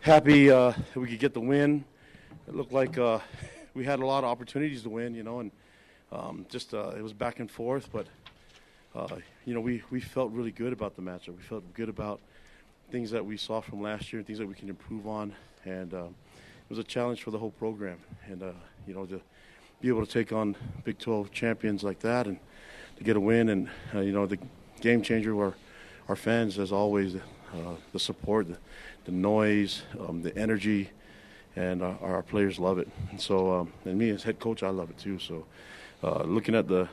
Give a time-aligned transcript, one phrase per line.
[0.00, 1.84] happy uh, we could get the win.
[2.48, 3.18] It looked like uh,
[3.74, 5.50] we had a lot of opportunities to win, you know, and
[6.10, 7.90] um, just uh, it was back and forth.
[7.92, 8.06] But
[8.94, 11.36] uh, you know, we, we felt really good about the matchup.
[11.36, 12.20] We felt good about
[12.90, 15.34] things that we saw from last year, and things that we can improve on,
[15.64, 16.14] and um,
[16.64, 17.98] it was a challenge for the whole program.
[18.26, 18.52] And uh,
[18.86, 19.20] you know, to
[19.82, 22.38] be able to take on Big 12 champions like that and
[22.96, 24.38] to get a win, and uh, you know, the
[24.80, 25.54] game changer were
[26.08, 27.16] our fans, as always,
[27.92, 28.48] the support.
[28.48, 28.56] The,
[29.04, 30.90] the noise, um, the energy,
[31.56, 32.88] and uh, our players love it.
[33.10, 35.18] And so, um, and me as head coach, I love it too.
[35.18, 35.46] So,
[36.02, 36.88] uh, looking at the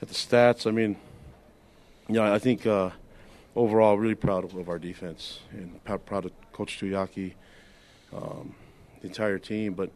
[0.00, 0.96] at the stats, I mean,
[2.08, 2.90] you know, I think uh,
[3.54, 7.34] overall, really proud of, of, our defense and proud of Coach Tuiaki,
[8.12, 8.54] um,
[9.00, 9.74] the entire team.
[9.74, 9.90] But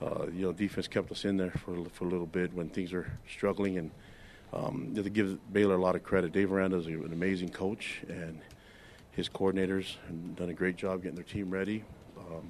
[0.00, 2.92] uh, you know, defense kept us in there for for a little bit when things
[2.92, 3.90] are struggling and.
[4.50, 6.32] Um, to give Baylor a lot of credit.
[6.32, 8.40] Dave Aranda is an amazing coach, and
[9.18, 11.82] his coordinators have done a great job getting their team ready.
[12.16, 12.48] Um,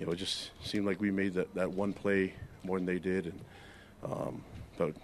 [0.00, 2.32] you know, it just seemed like we made that, that one play
[2.62, 3.40] more than they did, and
[4.02, 4.42] um,
[4.78, 4.94] but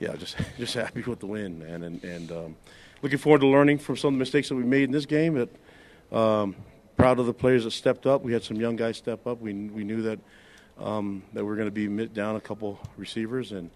[0.00, 2.56] yeah, just just happy with the win, man, and and um,
[3.02, 5.34] looking forward to learning from some of the mistakes that we made in this game.
[5.34, 6.56] But um,
[6.96, 8.22] proud of the players that stepped up.
[8.22, 9.42] We had some young guys step up.
[9.42, 10.18] We we knew that
[10.78, 13.68] um, that we are going to be down a couple receivers, and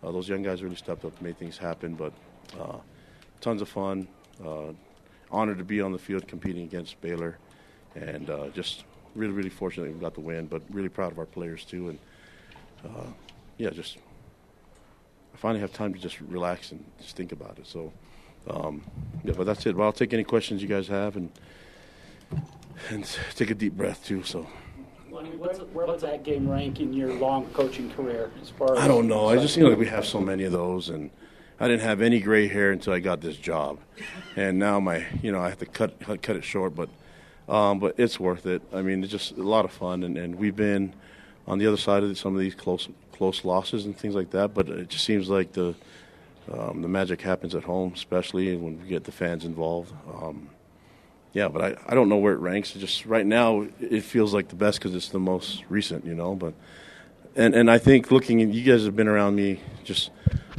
[0.00, 1.96] uh, those young guys really stepped up and made things happen.
[1.96, 2.12] But
[2.56, 2.78] uh,
[3.40, 4.06] tons of fun.
[4.40, 4.74] Uh,
[5.30, 7.38] honored to be on the field competing against Baylor,
[7.94, 10.46] and uh, just really, really fortunate we got the win.
[10.46, 11.98] But really proud of our players too, and
[12.84, 13.06] uh,
[13.58, 13.98] yeah, just
[15.34, 17.66] I finally have time to just relax and just think about it.
[17.66, 17.92] So
[18.48, 18.82] um,
[19.24, 19.76] yeah, but that's it.
[19.76, 21.30] Well, I'll take any questions you guys have and
[22.90, 24.22] and take a deep breath too.
[24.22, 24.46] So.
[25.38, 28.30] What's, where would that game rank in your long coaching career?
[28.42, 29.28] As far as I don't know.
[29.28, 31.10] I just feel like we have so many of those, and
[31.58, 33.78] I didn't have any gray hair until I got this job,
[34.36, 36.88] and now my you know I have to cut cut it short, but
[37.48, 38.62] um, but it's worth it.
[38.72, 40.92] I mean, it's just a lot of fun, and, and we've been
[41.46, 44.52] on the other side of some of these close close losses and things like that.
[44.52, 45.74] But it just seems like the
[46.52, 49.92] um, the magic happens at home, especially when we get the fans involved.
[50.12, 50.50] Um,
[51.32, 52.74] yeah, but I, I don't know where it ranks.
[52.76, 56.14] It just right now, it feels like the best because it's the most recent, you
[56.14, 56.34] know.
[56.34, 56.54] But
[57.36, 60.10] and and I think looking, you guys have been around me just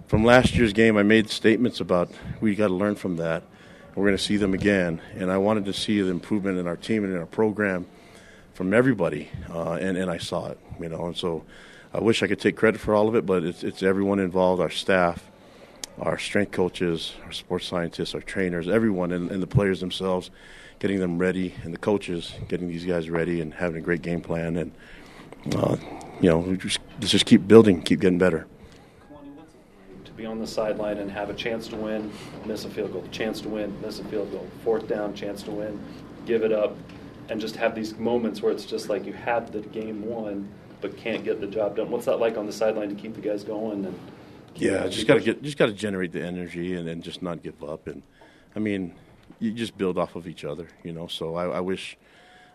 [0.08, 3.44] from last year's game, I made statements about we got to learn from that.
[3.96, 6.76] We're going to see them again, and I wanted to see the improvement in our
[6.76, 7.88] team and in our program
[8.54, 11.08] from everybody, uh, and and I saw it, you know.
[11.08, 11.44] And so,
[11.94, 14.62] I wish I could take credit for all of it, but it's it's everyone involved,
[14.62, 15.32] our staff,
[16.00, 20.30] our strength coaches, our sports scientists, our trainers, everyone, and, and the players themselves,
[20.78, 24.22] getting them ready, and the coaches getting these guys ready and having a great game
[24.22, 24.72] plan, and
[25.56, 25.78] uh,
[26.22, 28.48] you know, just, just keep building, keep getting better
[30.06, 32.12] To be on the sideline and have a chance to win,
[32.46, 35.52] miss a field goal, chance to win, miss a field goal, fourth down, chance to
[35.52, 35.80] win,
[36.26, 36.76] give it up,
[37.30, 40.48] and just have these moments where it's just like you have the game won
[40.82, 41.90] but can't get the job done.
[41.90, 43.86] What's that like on the sideline to keep the guys going?
[43.86, 44.00] And
[44.56, 47.44] yeah, just got to get just got to generate the energy and, and just not
[47.44, 47.88] give up.
[47.88, 48.04] And
[48.56, 48.94] I mean,
[49.40, 51.08] you just build off of each other, you know.
[51.08, 51.98] So I, I wish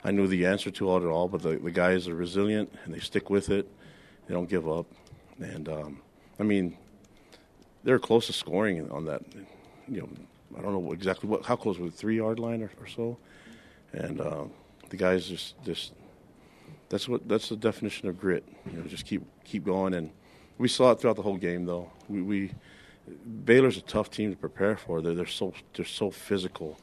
[0.04, 2.98] I knew the answer to it all, but the, the guys are resilient and they
[2.98, 3.68] stick with it.
[4.26, 4.86] They don't give up.
[5.38, 6.02] And um,
[6.40, 6.76] I mean,
[7.84, 9.22] they're close to scoring on that.
[9.88, 10.08] You know,
[10.58, 13.16] I don't know exactly what how close were the three yard line or, or so,
[13.92, 14.44] and uh,
[14.90, 15.92] the guys just just
[16.88, 18.44] that's what that's the definition of grit.
[18.70, 20.10] You know, just keep keep going, and
[20.58, 21.64] we saw it throughout the whole game.
[21.64, 22.52] Though we, we
[23.44, 25.00] Baylor's a tough team to prepare for.
[25.00, 26.78] They're they're so they're so physical.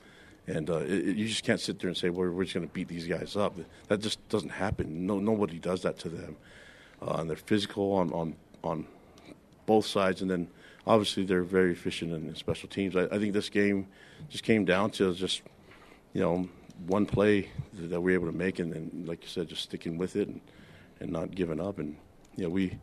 [0.50, 2.74] And uh, it, you just can't sit there and say, well, we're just going to
[2.74, 3.56] beat these guys up.
[3.88, 5.06] That just doesn't happen.
[5.06, 6.36] No, nobody does that to them.
[7.02, 8.88] Uh, and they're physical on, on, on
[9.68, 10.22] both sides.
[10.22, 10.48] And then
[10.88, 12.96] obviously they're very efficient in, special teams.
[12.96, 13.88] I, I, think this game
[14.30, 15.44] just came down to just
[16.14, 16.50] you know
[16.88, 19.98] one play that we were able to make, and then like you said, just sticking
[19.98, 20.42] with it and,
[21.00, 21.78] and not giving up.
[21.78, 21.96] And
[22.36, 22.78] you know we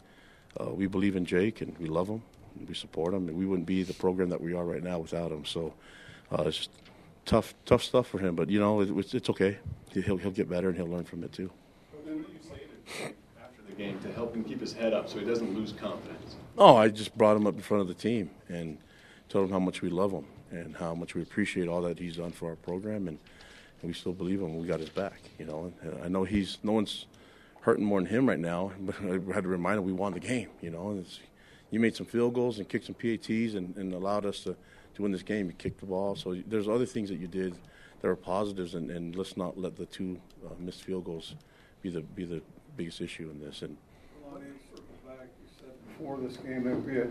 [0.60, 2.22] uh, we believe in Jake and we love him,
[2.58, 4.98] and we support him, and we wouldn't be the program that we are right now
[4.98, 5.44] without him.
[5.44, 5.74] So
[6.30, 6.70] uh, it's just
[7.26, 9.58] tough tough stuff for him, but you know it, it's okay.
[9.92, 11.50] He'll he'll get better and he'll learn from it too.
[11.92, 15.24] What you saying after the game to help him keep his head up so he
[15.24, 16.36] doesn't lose confidence.
[16.56, 18.78] Oh, I just brought him up in front of the team and
[19.28, 22.16] told him how much we love him and how much we appreciate all that he's
[22.16, 23.18] done for our program, and,
[23.82, 24.56] and we still believe him.
[24.58, 25.72] We got his back, you know.
[25.82, 27.06] And I know he's no one's
[27.62, 30.20] hurting more than him right now, but I had to remind him we won the
[30.20, 30.90] game, you know.
[30.90, 31.06] And
[31.70, 34.56] you made some field goals and kicked some PATs and, and allowed us to,
[34.96, 35.46] to win this game.
[35.46, 37.54] You kicked the ball, so there's other things that you did
[38.00, 41.34] that are positives, and, and let's not let the two uh, missed field goals
[41.82, 42.42] be the be the
[42.76, 43.62] biggest issue in this.
[43.62, 43.76] And
[44.24, 44.54] well, I mean,
[45.06, 47.08] back, you said before this game, it would be a,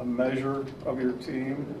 [0.00, 1.74] a measure of your team.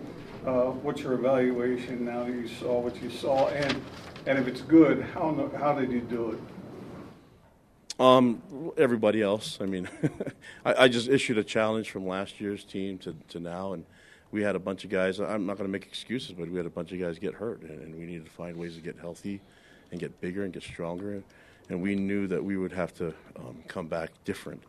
[0.46, 3.48] Uh, what's your evaluation now that you saw what you saw?
[3.48, 3.80] And
[4.26, 8.00] And if it's good, how, how did you do it?
[8.00, 8.42] Um,
[8.76, 9.58] everybody else.
[9.60, 9.88] I mean,
[10.64, 13.84] I, I just issued a challenge from last year's team to, to now, and
[14.34, 15.20] we had a bunch of guys.
[15.20, 17.62] I'm not going to make excuses, but we had a bunch of guys get hurt,
[17.62, 19.40] and, and we needed to find ways to get healthy
[19.92, 21.22] and get bigger and get stronger.
[21.68, 24.60] And we knew that we would have to um, come back different.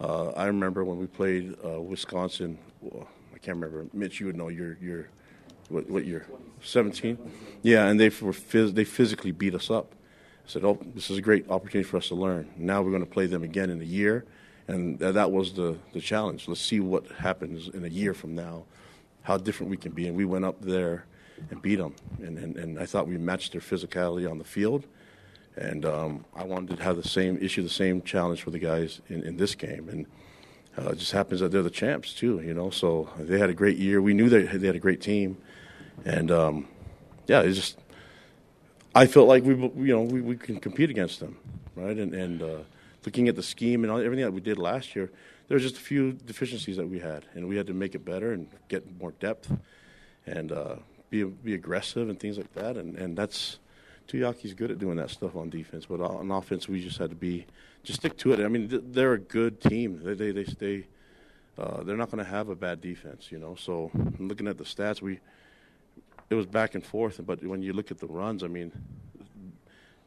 [0.00, 2.58] Uh, I remember when we played uh, Wisconsin.
[2.86, 3.86] I can't remember.
[3.92, 4.48] Mitch, you would know.
[4.48, 5.08] You're, you're
[5.68, 6.24] what, what year?
[6.62, 7.18] 17.
[7.62, 9.96] Yeah, and they were phys- they physically beat us up
[10.48, 12.48] I said, "Oh, this is a great opportunity for us to learn.
[12.56, 14.24] Now we're going to play them again in a year,
[14.66, 16.48] and th- that was the the challenge.
[16.48, 18.64] Let's see what happens in a year from now,
[19.28, 21.04] how different we can be." And we went up there
[21.50, 24.86] and beat them, and and, and I thought we matched their physicality on the field,
[25.56, 29.00] and um, I wanted to have the same issue, the same challenge for the guys
[29.08, 30.06] in, in this game, and.
[30.76, 32.70] Uh, it just happens that they're the champs too, you know.
[32.70, 34.00] So they had a great year.
[34.00, 35.36] We knew they they had a great team,
[36.04, 36.68] and um,
[37.26, 37.78] yeah, it's just
[38.94, 41.36] I felt like we, you know, we, we can compete against them,
[41.76, 41.96] right?
[41.96, 42.58] And, and uh,
[43.04, 45.10] looking at the scheme and everything that we did last year,
[45.48, 48.04] there was just a few deficiencies that we had, and we had to make it
[48.04, 49.50] better and get more depth
[50.26, 50.76] and uh,
[51.10, 52.76] be be aggressive and things like that.
[52.76, 53.58] And, and that's
[54.08, 57.16] Tuiaki's good at doing that stuff on defense, but on offense we just had to
[57.16, 57.46] be
[57.82, 58.40] just stick to it.
[58.40, 60.00] I mean, they're a good team.
[60.04, 60.86] They they they stay.
[61.56, 63.56] Uh, they're not going to have a bad defense, you know.
[63.56, 65.18] So looking at the stats, we
[66.30, 67.20] it was back and forth.
[67.24, 68.70] But when you look at the runs, I mean,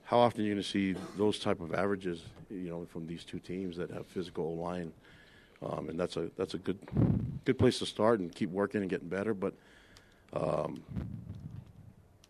[0.03, 3.23] how often are you going to see those type of averages, you know, from these
[3.23, 4.93] two teams that have physical line?
[5.63, 6.79] Um, and that's a that's a good
[7.45, 9.33] good place to start and keep working and getting better.
[9.33, 9.53] But
[10.33, 10.83] um,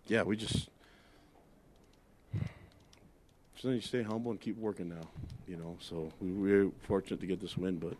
[0.07, 0.69] yeah, we just
[3.61, 5.07] so then you stay humble and keep working now,
[5.47, 5.77] you know.
[5.79, 7.93] So we, we're fortunate to get this win, but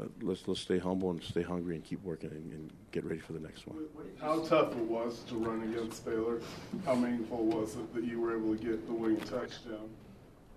[0.00, 3.20] uh, let's let's stay humble and stay hungry and keep working and, and, get ready
[3.20, 3.84] for the next one.
[4.18, 6.40] How tough it was to run against Baylor?
[6.86, 9.90] How meaningful was it that you were able to get the winning touchdown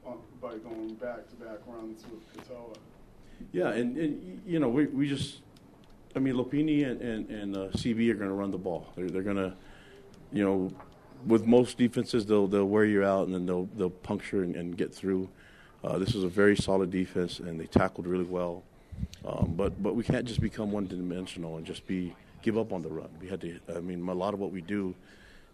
[0.06, 2.78] on, by going back-to-back runs with Katoa?
[3.52, 5.40] Yeah, and, and you know we we just,
[6.16, 8.88] I mean Lopini and and, and uh, CB are going to run the ball.
[8.96, 9.54] They're they're going to,
[10.32, 10.72] you know,
[11.26, 14.78] with most defenses they'll they'll wear you out and then they'll they'll puncture and, and
[14.78, 15.30] get through.
[15.84, 18.64] Uh, this is a very solid defense and they tackled really well.
[19.26, 22.82] Um, but but we can't just become one dimensional and just be give up on
[22.82, 23.10] the run.
[23.20, 23.60] We had to.
[23.76, 24.96] I mean, a lot of what we do,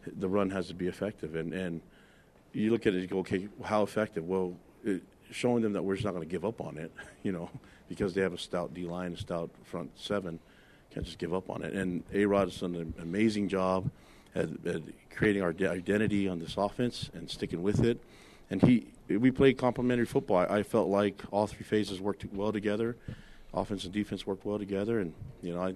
[0.06, 1.36] the run has to be effective.
[1.36, 1.82] And and
[2.54, 4.26] you look at it, you go, okay, how effective?
[4.26, 5.02] Well, it,
[5.32, 6.92] showing them that we're just not going to give up on it,
[7.24, 7.50] you know,
[7.90, 10.40] because they have a stout D line, a stout front seven,
[10.92, 11.74] can't just give up on it.
[11.74, 13.90] And A Rod has done an amazing job
[14.36, 18.00] at, at creating our identity on this offense and sticking with it.
[18.50, 20.38] And he, we played complementary football.
[20.38, 22.96] I, I felt like all three phases worked well together
[23.54, 25.76] offense and defense worked well together, and you know I.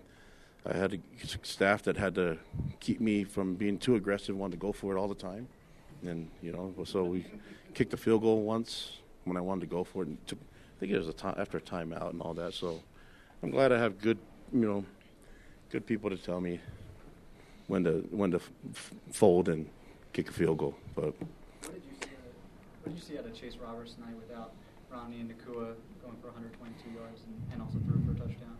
[0.63, 0.99] I had a
[1.41, 2.37] staff that had to
[2.79, 5.47] keep me from being too aggressive, wanted to go for it all the time,
[6.03, 7.25] and you know, so we
[7.73, 10.09] kicked a field goal once when I wanted to go for it.
[10.09, 12.53] And took, I think it was a time after a timeout and all that.
[12.53, 12.81] So
[13.43, 14.17] I'm glad I have good,
[14.53, 14.85] you know,
[15.69, 16.59] good people to tell me
[17.67, 19.69] when to when to f- fold and
[20.13, 20.75] kick a field goal.
[20.95, 22.09] But what did you see?
[22.83, 24.53] What did you see out of Chase Roberts tonight without
[24.91, 28.57] Romney and Nacua going for 122 yards and, and also threw for a touchdown?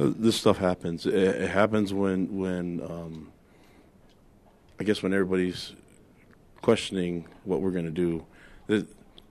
[0.00, 1.06] Uh, this stuff happens.
[1.06, 3.32] It, it happens when when um,
[4.80, 5.72] I guess when everybody's
[6.62, 8.24] questioning what we're going to do.
[8.66, 8.86] The,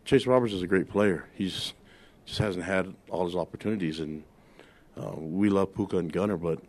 [0.07, 1.25] Chase Roberts is a great player.
[1.36, 1.74] He's
[2.25, 4.24] just hasn't had all his opportunities, and
[4.98, 6.60] uh, we love Puka and Gunner, but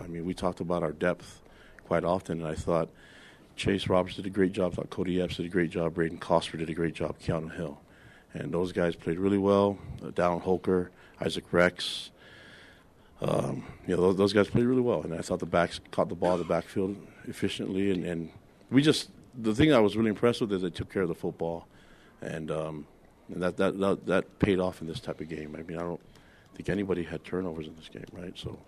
[0.00, 1.42] I mean, we talked about our depth
[1.86, 2.88] quite often, and I thought
[3.56, 4.72] Chase Roberts did a great job.
[4.72, 5.94] I thought Cody Epps did a great job.
[5.94, 7.18] Brayden Cosper did a great job.
[7.18, 7.80] Keanu Hill
[8.34, 9.78] and those guys played really well.
[10.02, 12.10] Uh, Dallin Holker, Isaac Rex,
[13.20, 16.08] um, you know, those, those, guys played really well, and I thought the backs caught
[16.08, 16.96] the ball in the backfield
[17.26, 18.30] efficiently, and, and
[18.70, 21.14] we just the thing I was really impressed with is they took care of the
[21.14, 21.66] football,
[22.22, 22.86] and um,
[23.32, 25.56] and that, that that that paid off in this type of game.
[25.58, 26.00] I mean, I don't
[26.54, 28.36] think anybody had turnovers in this game, right?
[28.38, 28.58] So,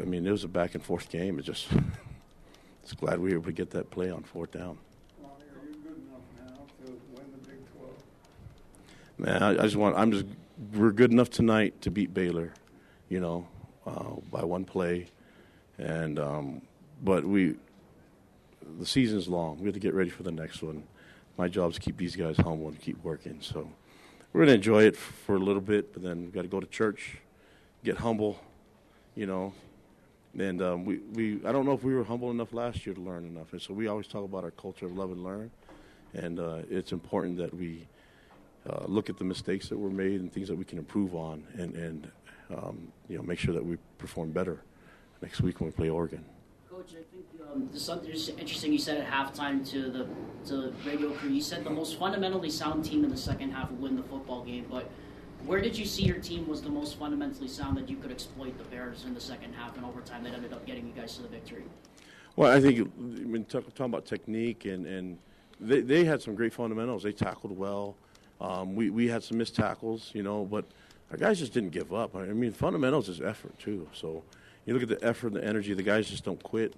[0.00, 1.38] I mean, it was a back and forth game.
[1.38, 1.68] It just,
[2.82, 4.78] it's glad we were able to get that play on fourth down.
[9.18, 9.96] Man, I, I just want.
[9.96, 10.26] I'm just.
[10.74, 12.52] We're good enough tonight to beat Baylor,
[13.10, 13.46] you know,
[13.86, 15.06] uh, by one play,
[15.78, 16.62] and um,
[17.02, 17.54] but we.
[18.78, 19.58] The season's long.
[19.58, 20.82] We have to get ready for the next one.
[21.36, 23.38] My job is to keep these guys humble and keep working.
[23.40, 23.68] So
[24.32, 26.60] we're going to enjoy it for a little bit, but then we've got to go
[26.60, 27.18] to church,
[27.84, 28.38] get humble,
[29.14, 29.52] you know.
[30.38, 33.00] And um, we, we, I don't know if we were humble enough last year to
[33.00, 33.52] learn enough.
[33.52, 35.50] And so we always talk about our culture of love and learn.
[36.14, 37.86] And uh, it's important that we
[38.68, 41.44] uh, look at the mistakes that were made and things that we can improve on,
[41.54, 42.10] and and
[42.50, 44.60] um, you know make sure that we perform better
[45.22, 46.24] next week when we play Oregon.
[46.76, 50.06] Coach, I think um, there's something interesting you said at halftime to the
[50.46, 51.30] to the radio crew.
[51.30, 54.44] You said the most fundamentally sound team in the second half will win the football
[54.44, 54.66] game.
[54.70, 54.90] But
[55.46, 58.58] where did you see your team was the most fundamentally sound that you could exploit
[58.58, 61.22] the Bears in the second half and overtime that ended up getting you guys to
[61.22, 61.64] the victory?
[62.34, 65.18] Well, I think when talk, talking about technique and, and
[65.58, 67.04] they, they had some great fundamentals.
[67.04, 67.96] They tackled well.
[68.38, 70.66] Um, we, we had some missed tackles, you know, but
[71.10, 72.14] our guys just didn't give up.
[72.14, 73.88] I mean, fundamentals is effort, too.
[73.94, 74.24] So
[74.66, 76.74] you look at the effort and the energy, the guys just don't quit.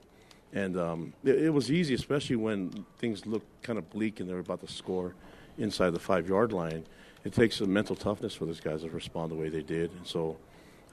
[0.52, 4.35] And um, it, it, was easy, especially when things looked kind of bleak and they
[4.35, 5.14] were about to score
[5.59, 6.85] inside the five yard line.
[7.25, 9.90] It takes some mental toughness for those guys to respond the way they did.
[9.90, 10.37] And so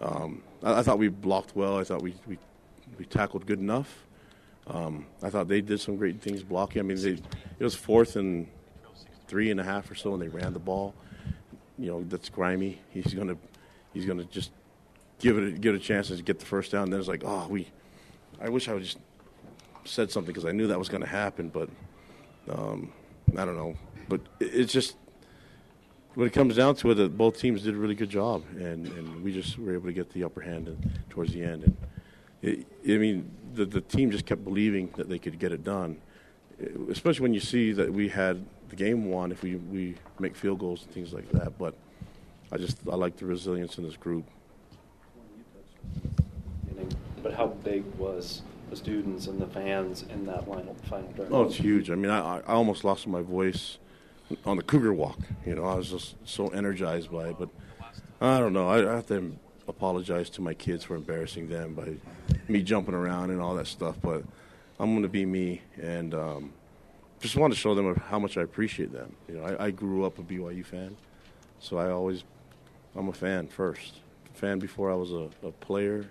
[0.02, 1.78] um, I, I, thought we blocked well.
[1.78, 2.38] I thought we, we,
[2.98, 4.06] we tackled good enough.
[4.68, 6.80] Um, I thought they did some great things blocking.
[6.80, 8.48] I mean, they, it was fourth and
[9.28, 10.94] three and a half or so, and they ran the ball.
[11.78, 12.80] You know, that's grimy.
[12.90, 13.38] He's gonna
[13.94, 14.52] he's gonna just
[15.26, 16.84] give it a, give it a chance to get the first down.
[16.84, 17.68] And then it's like, oh, we.
[18.40, 19.00] I wish I would just
[19.84, 21.70] said something because I knew that was going to happen, but
[22.50, 22.92] um,
[23.32, 23.76] I don't know.
[24.08, 24.98] But it, it's just
[26.14, 29.24] when it comes down to it, both teams did a really good job, and, and
[29.24, 31.64] we just were able to get the upper hand in, towards the end.
[31.64, 31.78] And
[32.42, 35.98] it, I mean, the the team just kept believing that they could get it done,
[36.92, 40.60] especially when you see that we had the game won if we we make field
[40.60, 41.58] goals and things like that.
[41.58, 41.74] But
[42.52, 44.26] I just I like the resilience in this group.
[47.25, 51.14] But how big was the students and the fans in that final final?
[51.32, 51.92] Oh, it's huge.
[51.92, 53.78] I mean, I I almost lost my voice
[54.46, 55.20] on the Cougar Walk.
[55.46, 57.36] You know, I was just so energized by it.
[57.38, 57.50] But
[58.22, 58.68] I don't know.
[58.70, 59.38] I, I have to
[59.68, 61.96] apologize to my kids for embarrassing them by
[62.48, 63.98] me jumping around and all that stuff.
[64.02, 64.24] But
[64.80, 66.54] I'm going to be me and um,
[67.20, 69.16] just want to show them how much I appreciate them.
[69.28, 70.98] You know, I, I grew up a BYU fan,
[71.60, 72.24] so I always
[72.96, 73.96] I'm a fan first,
[74.34, 76.06] fan before I was a, a player,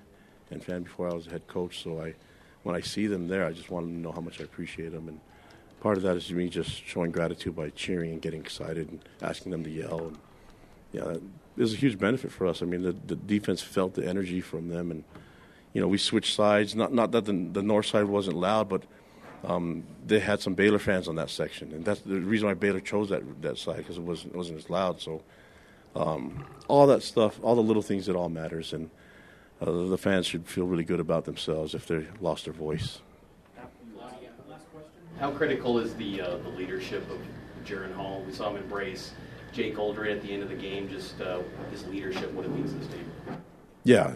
[0.54, 1.82] and fan before I was a head coach.
[1.82, 2.14] So I,
[2.62, 5.08] when I see them there, I just want to know how much I appreciate them,
[5.08, 5.20] and
[5.80, 9.52] part of that is me just showing gratitude by cheering and getting excited and asking
[9.52, 9.98] them to yell.
[10.08, 10.18] And
[10.92, 11.20] yeah, it
[11.60, 12.62] was a huge benefit for us.
[12.62, 15.04] I mean, the, the defense felt the energy from them, and
[15.74, 16.74] you know, we switched sides.
[16.74, 18.84] Not not that the, the north side wasn't loud, but
[19.44, 22.80] um, they had some Baylor fans on that section, and that's the reason why Baylor
[22.80, 25.00] chose that that side because it wasn't it wasn't as loud.
[25.00, 25.22] So
[25.94, 28.88] um, all that stuff, all the little things, it all matters, and
[29.60, 33.00] uh, the fans should feel really good about themselves if they lost their voice.
[35.18, 37.18] How critical is the uh, the leadership of
[37.64, 38.22] Jaren Hall?
[38.26, 39.12] We saw him embrace
[39.52, 40.88] Jake Oldroyd at the end of the game.
[40.88, 43.10] Just uh, his leadership, what it means to this team.
[43.84, 44.12] Yeah,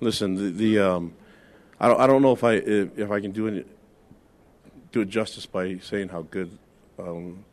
[0.00, 1.12] listen, the, the um,
[1.78, 3.66] I don't I don't know if I if, if I can do it
[4.90, 6.58] do it justice by saying how good
[6.98, 7.44] um,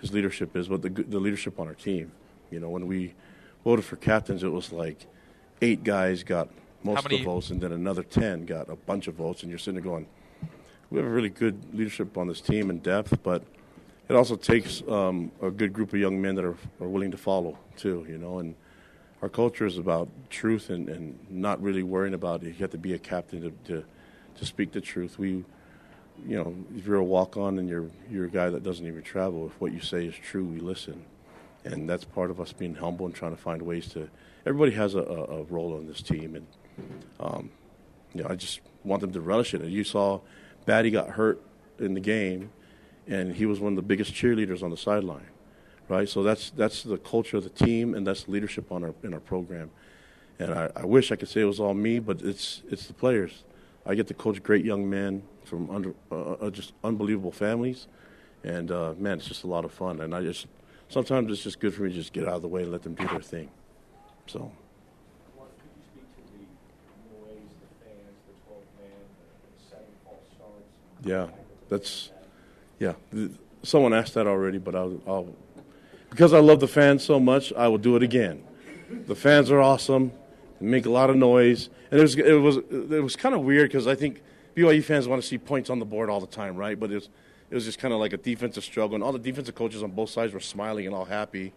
[0.00, 2.12] his leadership is, but the the leadership on our team.
[2.50, 3.14] You know, when we
[3.62, 5.06] voted for captains, it was like
[5.64, 6.48] eight guys got
[6.82, 9.58] most of the votes, and then another ten got a bunch of votes, and you're
[9.58, 10.06] sitting there going,
[10.90, 13.42] "We have a really good leadership on this team and depth, but
[14.08, 17.16] it also takes um, a good group of young men that are, are willing to
[17.16, 18.54] follow too." You know, and
[19.22, 22.48] our culture is about truth and, and not really worrying about it.
[22.48, 23.84] You have to be a captain to, to
[24.36, 25.18] to speak the truth.
[25.18, 25.44] We
[26.26, 29.02] you know, if you're a walk on and you're you're a guy that doesn't even
[29.02, 31.06] travel, if what you say is true, we listen
[31.64, 34.08] and that's part of us being humble and trying to find ways to.
[34.46, 36.46] Everybody has a, a, a role on this team, and
[37.20, 37.50] um,
[38.12, 39.62] you know, I just want them to relish it.
[39.62, 40.20] And you saw,
[40.66, 41.40] Batty got hurt
[41.78, 42.50] in the game,
[43.06, 45.28] and he was one of the biggest cheerleaders on the sideline,
[45.88, 46.08] right?
[46.08, 49.20] So that's that's the culture of the team, and that's leadership on our in our
[49.20, 49.70] program.
[50.38, 52.94] And I, I wish I could say it was all me, but it's it's the
[52.94, 53.44] players.
[53.86, 57.86] I get to coach great young men from under uh, uh just unbelievable families,
[58.42, 60.00] and uh, man, it's just a lot of fun.
[60.00, 60.46] And I just
[60.88, 62.82] sometimes it's just good for me to just get out of the way and let
[62.82, 63.50] them do their thing.
[64.26, 64.50] So.
[71.04, 71.28] Yeah,
[71.68, 72.10] that's
[72.78, 72.94] yeah.
[73.62, 75.34] Someone asked that already, but I'll, I'll
[76.10, 78.42] because I love the fans so much, I will do it again.
[79.06, 80.12] The fans are awesome,
[80.60, 83.42] they make a lot of noise, and it was it was it was kind of
[83.42, 84.22] weird because I think
[84.56, 86.78] BYU fans want to see points on the board all the time, right?
[86.78, 87.08] But it's
[87.50, 89.90] it was just kind of like a defensive struggle, and all the defensive coaches on
[89.90, 91.52] both sides were smiling and all happy,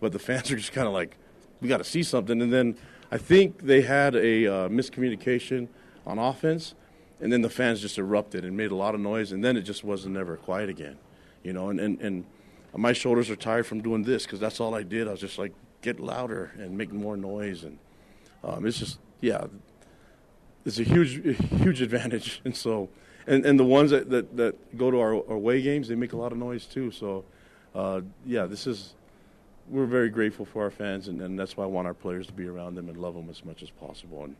[0.00, 1.16] but the fans are just kind of like,
[1.64, 2.42] we got to see something.
[2.42, 2.76] And then
[3.10, 5.68] I think they had a uh, miscommunication
[6.06, 6.74] on offense,
[7.20, 9.62] and then the fans just erupted and made a lot of noise, and then it
[9.62, 10.98] just wasn't never quiet again,
[11.42, 11.70] you know.
[11.70, 12.24] And and, and
[12.76, 15.08] my shoulders are tired from doing this because that's all I did.
[15.08, 17.78] I was just like get louder and make more noise, and
[18.44, 19.46] um, it's just yeah,
[20.66, 22.90] it's a huge huge advantage, and so
[23.26, 26.12] and and the ones that, that, that go to our, our away games, they make
[26.12, 26.90] a lot of noise too.
[26.90, 27.24] So,
[27.74, 28.96] uh, yeah, this is
[29.68, 32.32] we're very grateful for our fans, and, and that's why I want our players to
[32.32, 34.24] be around them and love them as much as possible.
[34.24, 34.36] And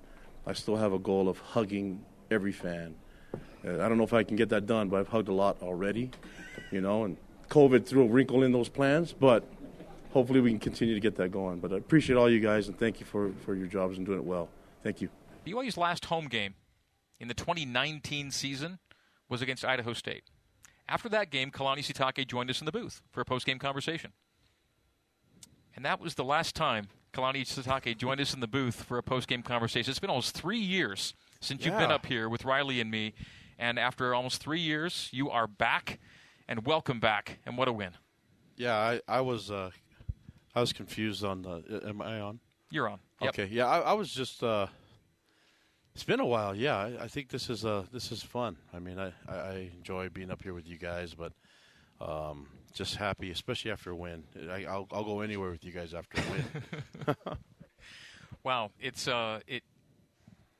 [0.47, 2.95] I still have a goal of hugging every fan
[3.67, 5.63] Uh, I don't know if I can get that done, but I've hugged a lot
[5.63, 6.11] already,
[6.71, 7.17] you know, and
[7.49, 9.43] COVID threw a wrinkle in those plans, but
[10.13, 11.61] hopefully we can continue to get that going.
[11.61, 14.19] But I appreciate all you guys and thank you for, for your jobs and doing
[14.19, 14.49] it well.
[14.83, 15.09] Thank you.
[15.47, 16.55] BYU's last home game
[17.19, 18.79] in the 2019 season
[19.29, 20.25] was against Idaho State.
[20.89, 24.13] After that game, Kalani Sitake joined us in the booth for a post-game conversation.
[25.77, 29.03] And that was the last time Kalani Sitake joined us in the booth for a
[29.03, 29.91] post-game conversation.
[29.91, 33.15] It's been almost three years since you've been up here with Riley and me.
[33.59, 36.01] And after almost three years, you are back,
[36.49, 37.39] and welcome back.
[37.47, 37.93] And what a win!
[38.57, 39.71] Yeah, I, I was uh,
[40.57, 41.83] I was confused on the.
[41.87, 42.41] Am I on?
[42.71, 42.99] You're on.
[43.21, 43.29] Yep.
[43.29, 43.49] Okay.
[43.53, 44.43] Yeah, I, I was just.
[44.43, 44.67] Uh,
[45.95, 46.53] it's been a while.
[46.53, 48.57] Yeah, I, I think this is uh this is fun.
[48.73, 51.33] I mean, I, I, I enjoy being up here with you guys, but
[52.01, 54.25] um, just happy, especially after a win.
[54.51, 57.17] I, I'll I'll go anywhere with you guys after a win.
[58.45, 59.63] Wow, it's uh, it.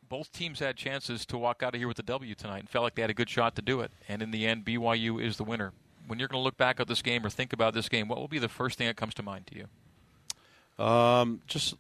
[0.09, 2.83] Both teams had chances to walk out of here with a W tonight, and felt
[2.83, 3.91] like they had a good shot to do it.
[4.09, 5.73] And in the end, BYU is the winner.
[6.07, 8.19] When you're going to look back at this game or think about this game, what
[8.19, 10.85] will be the first thing that comes to mind to you?
[10.85, 11.75] Um, just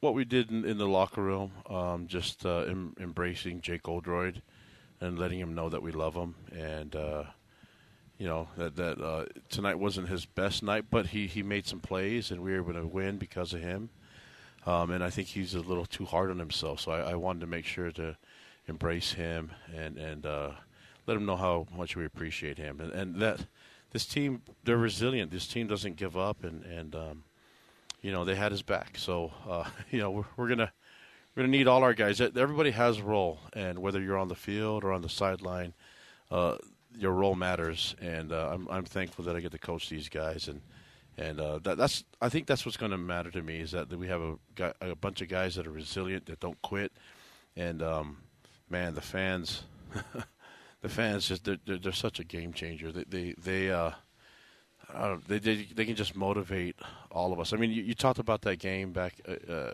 [0.00, 4.42] what we did in, in the locker room, um, just uh, em- embracing Jake Oldroyd
[5.00, 7.24] and letting him know that we love him, and uh,
[8.18, 11.80] you know that that uh, tonight wasn't his best night, but he he made some
[11.80, 13.90] plays, and we were able to win because of him.
[14.66, 17.40] Um, and I think he's a little too hard on himself, so I, I wanted
[17.40, 18.16] to make sure to
[18.66, 20.50] embrace him and and uh,
[21.06, 23.46] let him know how much we appreciate him, and, and that
[23.92, 25.30] this team they're resilient.
[25.30, 27.24] This team doesn't give up, and and um,
[28.02, 28.98] you know they had his back.
[28.98, 30.72] So uh, you know we're, we're gonna
[31.34, 32.20] we're gonna need all our guys.
[32.20, 35.72] Everybody has a role, and whether you're on the field or on the sideline,
[36.30, 36.56] uh,
[36.98, 37.94] your role matters.
[38.00, 40.60] And uh, I'm I'm thankful that I get to coach these guys, and
[41.16, 43.92] and uh, that, that's I think that's what's going to matter to me is that,
[43.92, 46.92] we have a a bunch of guys that are resilient that don't quit,
[47.56, 48.18] and um,
[48.68, 49.62] man, the fans.
[50.80, 52.92] The fans just they're, they're, they're such a game changer.
[52.92, 53.90] They they they uh,
[54.94, 56.76] don't, they, they they can just motivate
[57.10, 57.52] all of us.
[57.52, 59.20] I mean, you, you talked about that game back.
[59.26, 59.72] Uh, uh,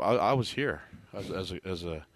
[0.00, 2.06] I, I was here as, as a as a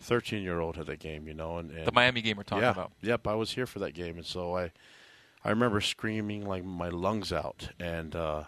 [0.00, 2.62] thirteen year old at that game, you know, and, and The Miami game we're talking
[2.62, 2.92] yeah, about.
[3.02, 4.72] Yep, I was here for that game, and so I
[5.44, 8.44] I remember screaming like my lungs out, and uh,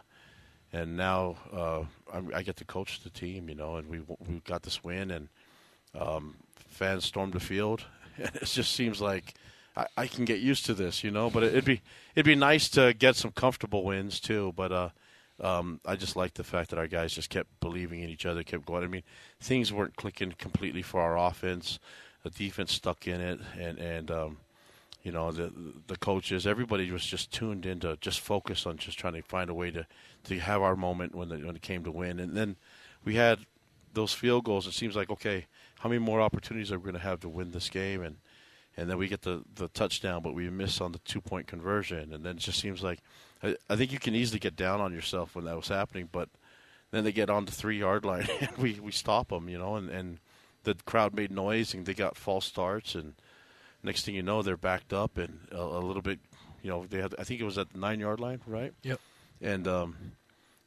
[0.72, 1.80] and now uh,
[2.12, 5.10] I, I get to coach the team, you know, and we we got this win,
[5.10, 5.28] and
[5.94, 6.36] um,
[6.68, 7.84] fans stormed the field.
[8.18, 9.32] And it just seems like
[9.74, 11.30] I, I can get used to this, you know.
[11.30, 11.80] But it'd be
[12.14, 14.52] it'd be nice to get some comfortable wins too.
[14.54, 14.88] But uh,
[15.42, 18.42] um, I just like the fact that our guys just kept believing in each other,
[18.44, 18.84] kept going.
[18.84, 19.02] I mean,
[19.40, 21.80] things weren't clicking completely for our offense.
[22.22, 24.36] The defense stuck in it, and and um,
[25.02, 25.52] you know the
[25.88, 29.50] the coaches, everybody was just tuned in to just focus on just trying to find
[29.50, 29.84] a way to
[30.24, 32.20] to have our moment when the, when it came to win.
[32.20, 32.54] And then
[33.04, 33.40] we had
[33.94, 34.68] those field goals.
[34.68, 35.46] It seems like okay,
[35.80, 38.02] how many more opportunities are we going to have to win this game?
[38.02, 38.18] And
[38.76, 42.12] and then we get the the touchdown, but we miss on the two point conversion.
[42.12, 43.00] And then it just seems like
[43.42, 46.28] I, I think you can easily get down on yourself when that was happening, but
[46.90, 49.76] then they get on the three yard line and we we stop them, you know,
[49.76, 50.18] and and
[50.64, 53.14] the crowd made noise and they got false starts and
[53.82, 56.20] next thing you know they're backed up and a, a little bit
[56.62, 59.00] you know they had I think it was at the nine yard line right Yep.
[59.40, 59.96] and um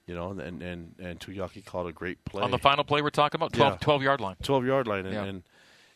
[0.05, 3.09] you know and and and Tuiaki called a great play On the final play we're
[3.09, 3.77] talking about, 12, Yeah.
[3.79, 4.35] 12 yard line.
[4.43, 5.23] 12 yard line and Yeah.
[5.23, 5.43] and,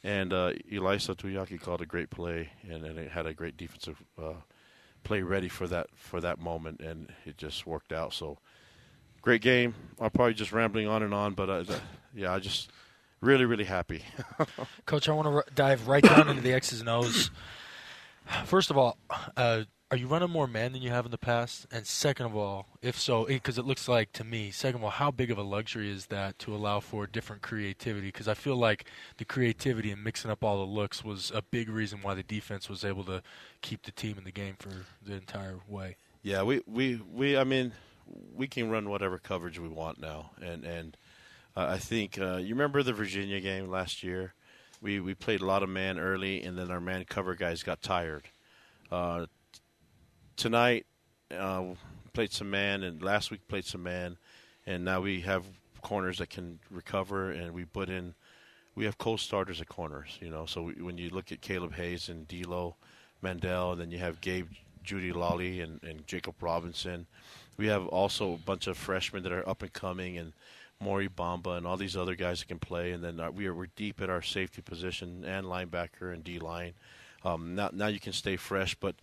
[0.01, 4.01] and uh, Ilaisa Tuiaki called a great play and, and it had a great defensive
[4.17, 4.35] uh,
[5.03, 8.13] play ready for that for that moment and it just worked out.
[8.13, 8.37] So
[9.21, 9.73] great game.
[9.99, 11.79] I'm probably just rambling on and on but uh, th-
[12.15, 12.71] yeah I just
[13.21, 14.03] really really happy.
[14.85, 17.31] Coach, I want to r- dive right down into the X's and O's.
[18.45, 18.97] First of all,
[19.35, 21.65] uh, are you running more man than you have in the past?
[21.71, 24.89] And second of all, if so, because it looks like to me, second of all,
[24.91, 28.07] how big of a luxury is that to allow for different creativity?
[28.07, 28.85] Because I feel like
[29.17, 32.69] the creativity and mixing up all the looks was a big reason why the defense
[32.69, 33.23] was able to
[33.61, 34.69] keep the team in the game for
[35.03, 35.95] the entire way.
[36.21, 37.37] Yeah, we we we.
[37.37, 37.71] I mean,
[38.35, 40.97] we can run whatever coverage we want now, and and
[41.55, 44.33] uh, I think uh, you remember the Virginia game last year.
[44.81, 47.81] We we played a lot of man early, and then our man cover guys got
[47.81, 48.29] tired.
[48.91, 49.27] Uh,
[50.39, 50.85] tonight,
[51.37, 51.65] uh,
[52.13, 54.17] played some man, and last week played some man,
[54.65, 55.43] and now we have
[55.81, 58.15] corners that can recover, and we put in.
[58.73, 60.45] We have co-starters at corners, you know.
[60.45, 62.77] So we, when you look at Kaleb Hayes and D'Lo,
[63.21, 64.47] Mandell, and then you have Gabe,
[64.85, 67.05] Jeudy-Lally, and, and Jakob Robinson.
[67.57, 70.31] We have also a bunch of freshmen that are up and coming, and
[70.81, 72.93] Mory Bamba and all these other guys that can play.
[72.93, 76.39] And then uh, we are we're deep at our safety position and linebacker and D
[76.39, 76.75] line.
[77.25, 78.95] Um, now now you can stay fresh, but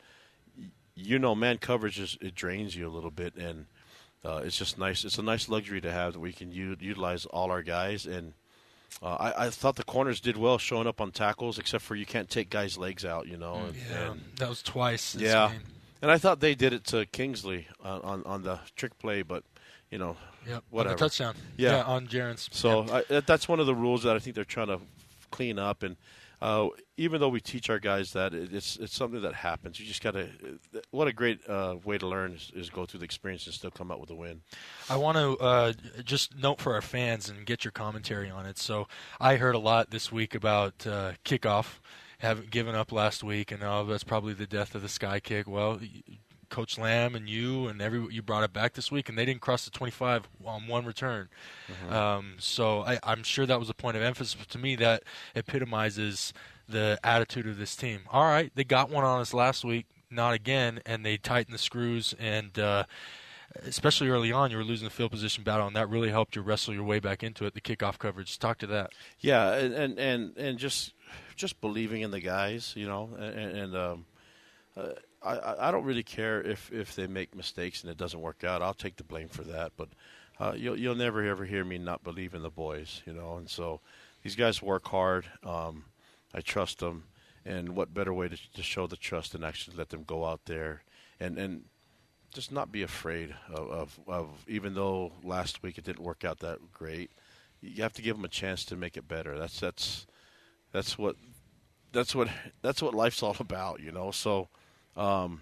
[0.96, 3.66] you know, man coverage is it drains you a little bit, and
[4.24, 5.04] uh, it's just nice.
[5.04, 8.32] It's a nice luxury to have that we can u- utilize all our guys and
[9.02, 12.06] uh, I, I thought the corners did well showing up on tackles, except for you
[12.06, 13.56] can't take guys' legs out, you know.
[13.56, 15.12] And, Yeah, and- that was twice.
[15.12, 15.60] this yeah, game.
[16.00, 19.44] and I thought they did it to Kingsley on on, on the trick play, but
[19.90, 20.96] you know, Yep, on whatever.
[20.96, 21.34] touchdown.
[21.58, 22.48] Yeah, Yeah, on Jaren's.
[22.52, 23.06] So Yep.
[23.10, 24.78] I, that's one of the rules that I think they're trying to
[25.30, 25.82] clean up.
[25.82, 25.96] And
[26.40, 29.80] uh, even though we teach our guys that, it's it's something that happens.
[29.80, 30.28] You just got to.
[30.90, 33.70] What a great uh, way to learn is, is go through the experience and still
[33.70, 34.42] come out with a win.
[34.90, 35.72] I want to uh,
[36.04, 38.58] just note for our fans and get your commentary on it.
[38.58, 38.86] So
[39.20, 41.80] I heard a lot this week about uh, kickoff,
[42.18, 45.48] having given up last week, and oh, that's probably the death of the sky kick.
[45.48, 45.80] Well,
[46.48, 49.40] Coach Lamb and you and every you brought it back this week, and they didn't
[49.40, 51.28] cross the 25 on one return.
[51.90, 54.34] Um, so I, I'm sure that was a point of emphasis.
[54.34, 55.02] But to me, that
[55.34, 56.32] epitomizes
[56.68, 58.02] the attitude of this team.
[58.10, 61.58] All right, they got one on us last week, not again, and they tightened the
[61.58, 62.58] screws and.
[62.58, 62.84] Uh,
[63.64, 66.42] especially early on, you were losing the field position battle, and that really helped you
[66.42, 67.54] wrestle your way back into it.
[67.54, 68.38] The kickoff coverage.
[68.38, 68.90] Talk to that.
[69.20, 70.92] Yeah, and and and, and just
[71.36, 74.06] just believing in the guys, you know, and, and um,
[74.76, 74.88] uh,
[75.34, 78.62] I I don't really care if if they make mistakes and it doesn't work out.
[78.62, 79.88] I'll take the blame for that, but
[80.38, 83.36] uh, you'll you'll never ever hear me not believe in the boys, you know.
[83.36, 83.80] And so
[84.22, 85.26] these guys work hard.
[85.42, 85.84] Um,
[86.34, 87.04] I trust them,
[87.44, 90.40] and what better way to, to show the trust than actually let them go out
[90.46, 90.82] there
[91.20, 91.64] and and
[92.32, 96.40] just not be afraid of, of, of even though last week it didn't work out
[96.40, 97.10] that great.
[97.62, 99.38] You have to give them a chance to make it better.
[99.38, 100.06] That's that's
[100.72, 101.16] that's what
[101.92, 102.28] that's what
[102.62, 104.10] that's what life's all about, you know.
[104.10, 104.48] So,
[104.96, 105.40] um,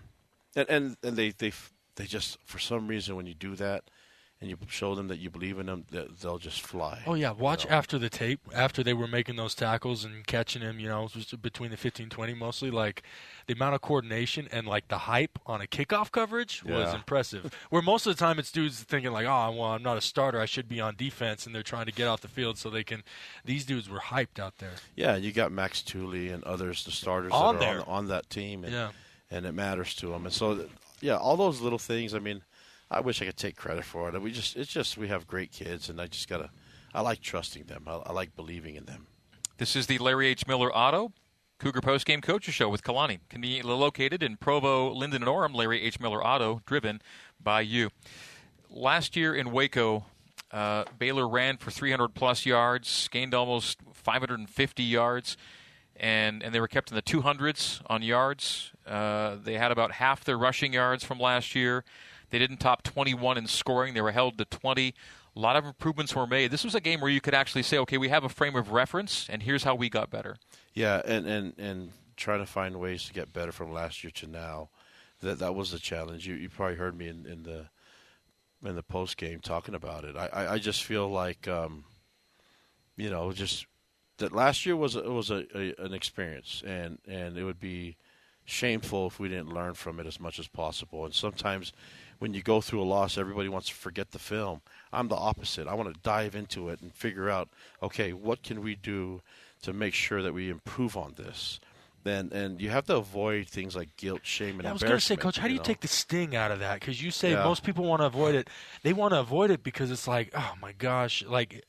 [0.56, 1.52] and and and they they
[1.96, 3.84] they just for some reason when you do that
[4.40, 5.86] and you show them that you believe in them,
[6.20, 7.02] they'll just fly.
[7.06, 7.76] Oh yeah, watch you know?
[7.76, 10.78] after the tape, after they were making those tackles and catching him.
[10.78, 11.08] You know,
[11.40, 12.70] between the 15, 20 mostly.
[12.70, 13.04] Like
[13.46, 17.54] the amount of coordination and like the hype on a kickoff coverage was impressive.
[17.70, 20.40] Where most of the time it's dudes thinking like, oh well, I'm not a starter,
[20.40, 22.84] I should be on defense, and they're trying to get off the field so they
[22.84, 23.02] can.
[23.44, 24.72] These dudes were hyped out there.
[24.94, 27.80] Yeah, and you got Max Tooley and others, the starters On that are there.
[27.82, 28.90] on, on that team, and, Yeah.
[29.34, 30.26] And it matters to them.
[30.26, 30.66] And so,
[31.00, 32.14] yeah, all those little things.
[32.14, 32.42] I mean,
[32.90, 34.20] I wish I could take credit for it.
[34.20, 36.50] We just, it's just we have great kids, and I just gotta,
[36.92, 37.84] I like trusting them.
[37.86, 39.06] I, I like believing in them.
[39.58, 40.46] This is the Larry H.
[40.46, 41.12] Miller Auto
[41.58, 43.20] Cougar Post Postgame Coaches Show with Kalani.
[43.28, 46.00] Conveniently located in Provo, Lindon, and Orem, Larry H.
[46.00, 47.00] Miller Auto, driven
[47.40, 47.90] by you.
[48.68, 50.04] Last year in Waco,
[50.50, 55.36] uh, Baylor ran for 300 plus yards, gained almost 550 yards,
[55.96, 58.72] and, and they were kept in the 200s on yards.
[58.86, 61.84] Uh, they had about half their rushing yards from last year.
[62.30, 63.94] They didn't top 21 in scoring.
[63.94, 64.94] They were held to 20.
[65.36, 66.50] A lot of improvements were made.
[66.50, 68.70] This was a game where you could actually say, okay, we have a frame of
[68.70, 70.36] reference, and here's how we got better.
[70.74, 74.26] Yeah, and and and trying to find ways to get better from last year to
[74.26, 74.70] now.
[75.20, 76.26] That that was the challenge.
[76.26, 77.66] You you probably heard me in, in the
[78.64, 80.16] in the post game talking about it.
[80.16, 81.84] I, I, I just feel like um,
[82.96, 83.66] you know just
[84.18, 87.96] that last year was a, was a, a an experience, and and it would be
[88.44, 91.04] shameful if we didn't learn from it as much as possible.
[91.04, 91.72] And sometimes
[92.18, 94.60] when you go through a loss, everybody wants to forget the film.
[94.92, 95.66] I'm the opposite.
[95.66, 97.48] I want to dive into it and figure out,
[97.82, 99.22] okay, what can we do
[99.62, 101.58] to make sure that we improve on this?
[102.06, 105.00] And and you have to avoid things like guilt, shame, and I was going to
[105.00, 105.16] say.
[105.16, 105.64] Coach, how do you know?
[105.64, 106.80] take the sting out of that?
[106.80, 107.44] Because you say Yeah.
[107.44, 108.48] most people want to avoid it.
[108.82, 111.64] They want to avoid it because it's like, oh my gosh, like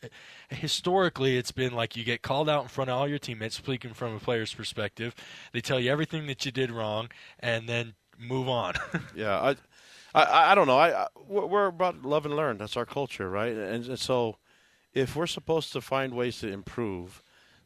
[0.49, 3.55] historically, it's been like you get called out in front of all your teammates.
[3.55, 5.15] Speaking from a player's perspective,
[5.53, 8.73] they tell you everything that you did wrong, and then move on.
[9.15, 9.55] yeah, I,
[10.13, 10.77] I, I don't know.
[10.77, 12.57] I, I we're we're about love and learn.
[12.57, 13.53] That's our culture, right?
[13.55, 14.37] And, and so,
[14.93, 17.23] if we're supposed to find ways to improve,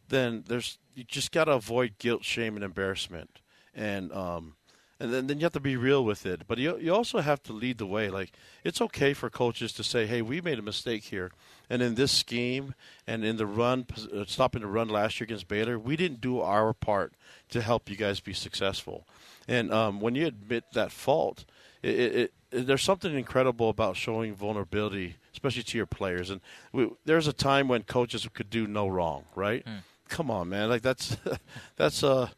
[0.09, 3.39] then there's you just got to avoid guilt, shame, and embarrassment,
[3.73, 4.55] and um,
[4.99, 6.41] and then, then you have to be real with it.
[6.47, 8.09] But you you also have to lead the way.
[8.09, 8.31] Like
[8.63, 11.31] it's okay for coaches to say, "Hey, we made a mistake here,"
[11.69, 12.75] and in this scheme
[13.07, 16.41] and in the run, uh, stopping the run last year against Baylor, we didn't do
[16.41, 17.13] our part
[17.49, 19.05] to help you guys be successful.
[19.47, 21.45] And um, when you admit that fault,
[21.81, 26.29] it, it, it, there's something incredible about showing vulnerability, especially to your players.
[26.29, 26.41] And
[26.71, 29.65] we, there's a time when coaches could do no wrong, right?
[30.09, 30.69] Come on, man.
[30.69, 31.15] Like that's
[31.77, 32.29] that's uh,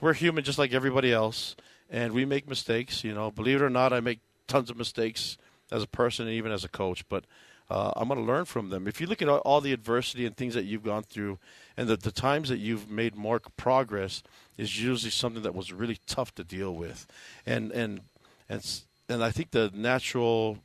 [0.00, 1.56] we're, human just like everybody else,
[1.88, 3.04] and we make mistakes.
[3.04, 5.38] You know, believe it or not, I make tons of mistakes
[5.70, 7.24] as a person and even as a coach, but.
[7.70, 8.86] Uh, I'm going to learn from them.
[8.86, 11.38] If you look at all, all the adversity and things that you've gone through,
[11.74, 14.22] and the, the times that you've made more progress,
[14.58, 17.06] is usually something that was really tough to deal with,
[17.46, 18.02] and and
[18.46, 20.58] and and I think the natural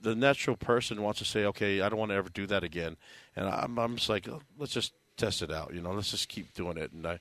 [0.00, 2.96] the natural person wants to say, okay, I don't want to ever do that again,
[3.34, 6.28] and I'm I'm just like, "Oh, let's just test it out, you know, let's just
[6.28, 7.18] keep doing it, and I,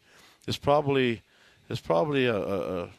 [0.47, 1.21] it's probably
[1.69, 2.89] it's probably a, a, a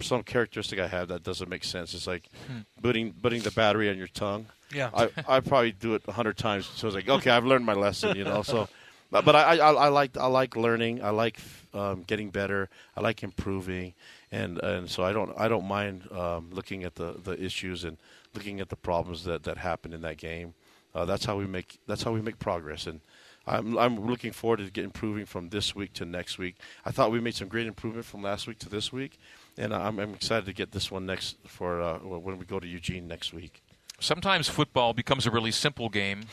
[0.00, 1.92] some characteristic I have that doesn't make sense.
[1.94, 2.60] It's like Hmm.
[2.82, 4.46] putting putting the battery on your tongue.
[4.72, 4.90] Yeah.
[4.94, 6.66] I I probably do it a hundred times.
[6.76, 8.42] So I was like, okay, I've learned my lesson, you know.
[8.42, 8.68] So
[9.10, 11.02] but, but I, I I like I like learning.
[11.02, 11.38] I like
[11.74, 12.68] um, getting better.
[12.96, 13.94] I like improving,
[14.30, 17.96] and and so I don't I don't mind um, looking at the, the issues and
[18.34, 20.54] looking at the problems that, that happened in that game.
[20.94, 23.00] Uh, that's how we make that's how we make progress, and
[23.46, 26.56] I'm I'm looking forward to get improving from this week to next week.
[26.84, 29.18] I thought we made some great improvement from last week to this week,
[29.58, 32.66] and I'm, I'm excited to get this one next for uh, when we go to
[32.66, 33.62] Eugene next week.
[33.98, 36.24] Sometimes football becomes a really simple game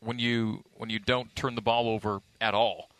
[0.00, 2.90] when you when you don't turn the ball over at all.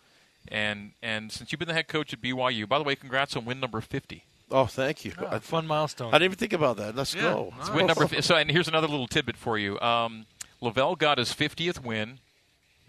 [0.48, 3.44] And and since you've been the head coach at BYU, by the way, congrats on
[3.44, 4.24] win number fifty.
[4.50, 5.12] Oh, thank you.
[5.18, 6.08] Ah, fun milestone.
[6.08, 6.96] I didn't even think about that.
[6.96, 7.22] Let's Yeah.
[7.22, 7.54] go.
[7.60, 8.08] It's win number.
[8.08, 9.78] fi- So, and here's another little tidbit for you.
[9.80, 10.26] Um,
[10.60, 12.18] LaVell got his 50th win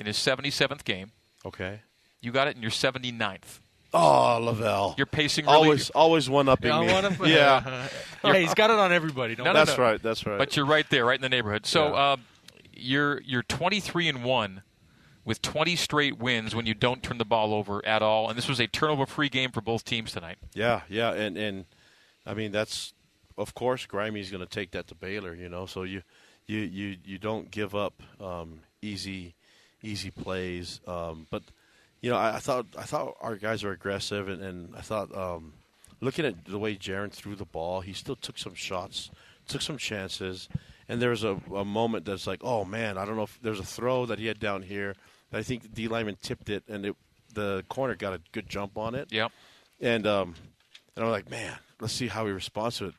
[0.02, 1.12] in his 77th game.
[1.46, 1.80] Okay.
[2.22, 3.60] You got it in your 79th.
[3.94, 4.98] Oh, LaVell.
[4.98, 6.94] You're pacing really always always one upping Yeah, me.
[6.94, 7.88] one up- yeah.
[8.22, 9.36] hey, he's got it on everybody.
[9.36, 9.84] Don't No, no, that's no.
[9.84, 10.02] right.
[10.02, 10.38] That's right.
[10.38, 11.66] But you're right there, right in the neighborhood.
[11.66, 11.94] So Yeah.
[11.96, 12.18] uh,
[12.74, 14.62] you're you're 23 and one
[15.26, 18.30] with 20 straight wins when you don't turn the ball over at all.
[18.30, 20.38] And this was a turnover-free game for both teams tonight.
[20.54, 21.66] Yeah, yeah, and and
[22.26, 22.94] I mean that's
[23.38, 25.66] of course Grimey's going to take that to Baylor, you know.
[25.66, 26.02] So you
[26.48, 29.36] you you you don't give up um, easy
[29.82, 31.44] easy plays, um, but
[32.02, 35.16] you know I, I thought I thought our guys were aggressive, and, and I thought
[35.16, 35.54] um,
[36.00, 39.10] looking at the way Jaren threw the ball, he still took some shots,
[39.48, 40.50] took some chances,
[40.88, 43.60] and there was a, a moment that's like, oh man, I don't know if there's
[43.60, 44.96] a throw that he had down here
[45.30, 46.96] that I think the D lineman tipped it, and it,
[47.34, 49.12] the corner got a good jump on it.
[49.12, 49.32] Yep.
[49.80, 50.36] And um,
[50.96, 52.96] and I'm like, man, let's see how he responds to it.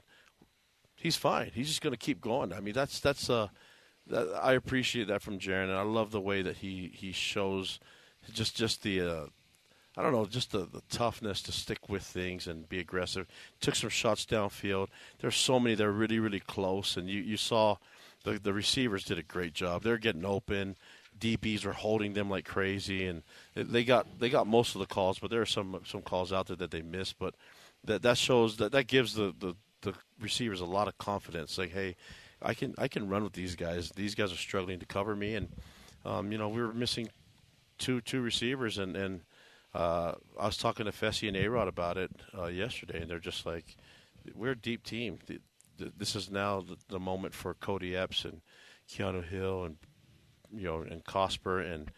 [0.96, 1.50] He's fine.
[1.52, 2.52] He's just going to keep going.
[2.52, 3.48] I mean, that's that's uh,
[4.12, 7.80] that, I appreciate that from Jaren, and I love the way that he he shows
[8.32, 9.00] just just the.
[9.00, 9.26] Uh,
[9.94, 13.26] I don't know, just the, the toughness to stick with things and be aggressive.
[13.60, 14.88] Took some shots downfield.
[15.18, 17.76] There's so many that are really, really close, and you, you saw
[18.24, 19.82] the the receivers did a great job.
[19.82, 20.76] They're getting open.
[21.20, 23.22] DBs are holding them like crazy, and
[23.54, 26.46] they got they got most of the calls, but there are some some calls out
[26.46, 27.18] there that they missed.
[27.18, 27.34] But
[27.84, 31.58] that that shows that that gives the, the, the receivers a lot of confidence.
[31.58, 31.96] Like, hey,
[32.44, 33.90] I can I can run with these guys.
[33.90, 35.48] These guys are struggling to cover me, and
[36.04, 37.08] um, you know we were missing
[37.78, 39.20] two two receivers, and and
[39.74, 43.46] uh, I was talking to Fesi and Arod about it uh, yesterday, and they're just
[43.46, 43.76] like,
[44.34, 45.18] we're a deep team.
[45.26, 45.40] Th-
[45.78, 48.42] th- This is now the, the moment for Cody Epps and
[48.88, 49.76] Keanu Hill and
[50.54, 51.90] you know and Cosper and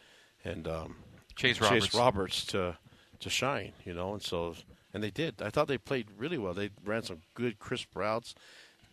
[0.44, 0.96] and um,
[1.36, 1.86] Chase Roberts.
[1.86, 2.76] Chase Roberts to
[3.20, 3.72] to shine.
[3.84, 4.54] You know, and so
[4.92, 5.42] and they did.
[5.42, 6.54] I thought they played really well.
[6.54, 8.34] They ran some good crisp routes,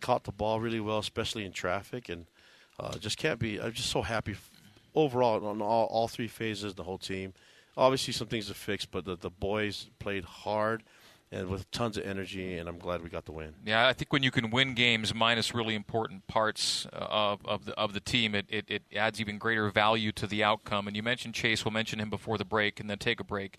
[0.01, 2.25] caught the ball really well, especially in traffic, and
[2.79, 3.61] uh, just can't be.
[3.61, 4.35] I'm just so happy
[4.95, 7.33] overall on all, all three phases, the whole team.
[7.77, 10.83] Obviously, some things to fix, but the, the boys played hard
[11.31, 13.53] and with tons of energy, and I'm glad we got the win.
[13.65, 17.65] Yeah, I think when you can win games minus really important parts uh, of, of
[17.65, 20.87] the of the team, it, it, it adds even greater value to the outcome.
[20.87, 21.63] And you mentioned Chase.
[21.63, 23.57] We'll mention him before the break, and then take a break.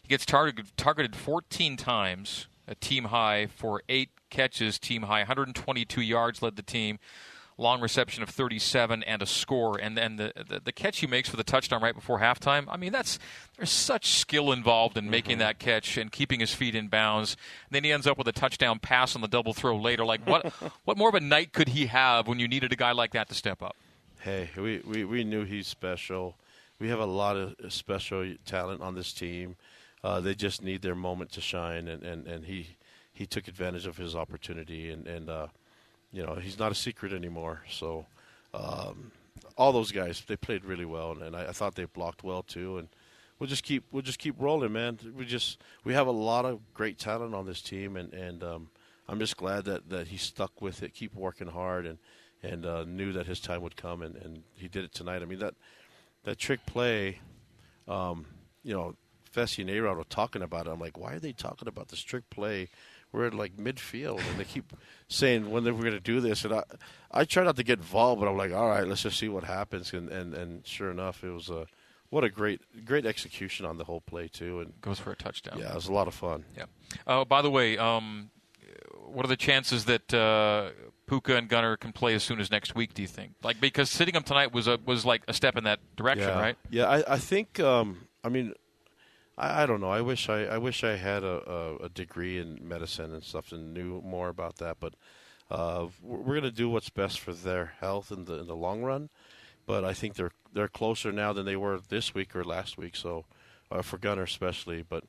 [0.00, 6.00] He gets targeted targeted 14 times, a team high for eight catches, team high 122
[6.00, 6.98] yards, led the team.
[7.60, 11.28] Long reception of 37 and a score, and then the, the the catch he makes
[11.28, 12.66] for the touchdown right before halftime.
[12.68, 13.18] I mean, that's
[13.56, 15.40] there's such skill involved in making mm-hmm.
[15.40, 17.36] that catch and keeping his feet in bounds.
[17.68, 20.04] And then he ends up with a touchdown pass on the double throw later.
[20.04, 20.46] Like what
[20.84, 23.28] what more of a night could he have when you needed a guy like that
[23.28, 23.74] to step up?
[24.20, 26.36] Hey, we, we, we knew he's special.
[26.78, 29.56] We have a lot of special talent on this team.
[30.04, 32.76] Uh, they just need their moment to shine, and, and, and he
[33.12, 35.48] he took advantage of his opportunity, and and uh,
[36.12, 37.62] you know he's not a secret anymore.
[37.68, 38.06] So
[38.54, 39.10] um,
[39.56, 42.42] all those guys they played really well, and, and I, I thought they blocked well
[42.42, 42.78] too.
[42.78, 42.88] And
[43.38, 44.98] we'll just keep we'll just keep rolling, man.
[45.16, 48.70] We just we have a lot of great talent on this team, and and um,
[49.08, 51.98] I'm just glad that, that he stuck with it, keep working hard, and
[52.42, 55.22] and uh, knew that his time would come, and, and he did it tonight.
[55.22, 55.54] I mean that
[56.24, 57.20] that trick play,
[57.86, 58.26] um,
[58.62, 58.94] you know,
[59.32, 60.70] Fesi and Arod were talking about it.
[60.70, 62.68] I'm like, why are they talking about this trick play?
[63.12, 64.72] We're at like midfield, and they keep
[65.08, 66.44] saying when they were going to do this.
[66.44, 66.62] And I,
[67.10, 69.44] I try not to get involved, but I'm like, all right, let's just see what
[69.44, 69.92] happens.
[69.92, 71.66] And and, and sure enough, it was a
[72.10, 75.58] what a great great execution on the whole play too, and Goes for a touchdown.
[75.58, 76.44] yeah, it was a lot of fun.
[76.56, 76.64] Yeah.
[77.06, 78.30] Oh, by the way, um,
[79.06, 80.70] what are the chances that uh,
[81.06, 82.94] Puka and Gunner can play as soon as next week?
[82.94, 83.32] Do you think?
[83.42, 86.40] Like because sitting them tonight was a was like a step in that direction, yeah.
[86.40, 86.56] right?
[86.70, 87.60] Yeah, I, I think.
[87.60, 88.54] Um, I mean,
[89.38, 89.90] I, I don't know.
[89.90, 93.72] I wish I, I wish I had a, a, degree in medicine and stuff and
[93.72, 94.78] knew more about that.
[94.80, 94.94] But
[95.50, 98.56] uh, we're, we're going to do what's best for their health in the in the
[98.56, 99.08] long run.
[99.64, 102.96] But I think they're they're closer now than they were this week or last week.
[102.96, 103.24] So
[103.70, 105.04] uh, for Gunner especially, but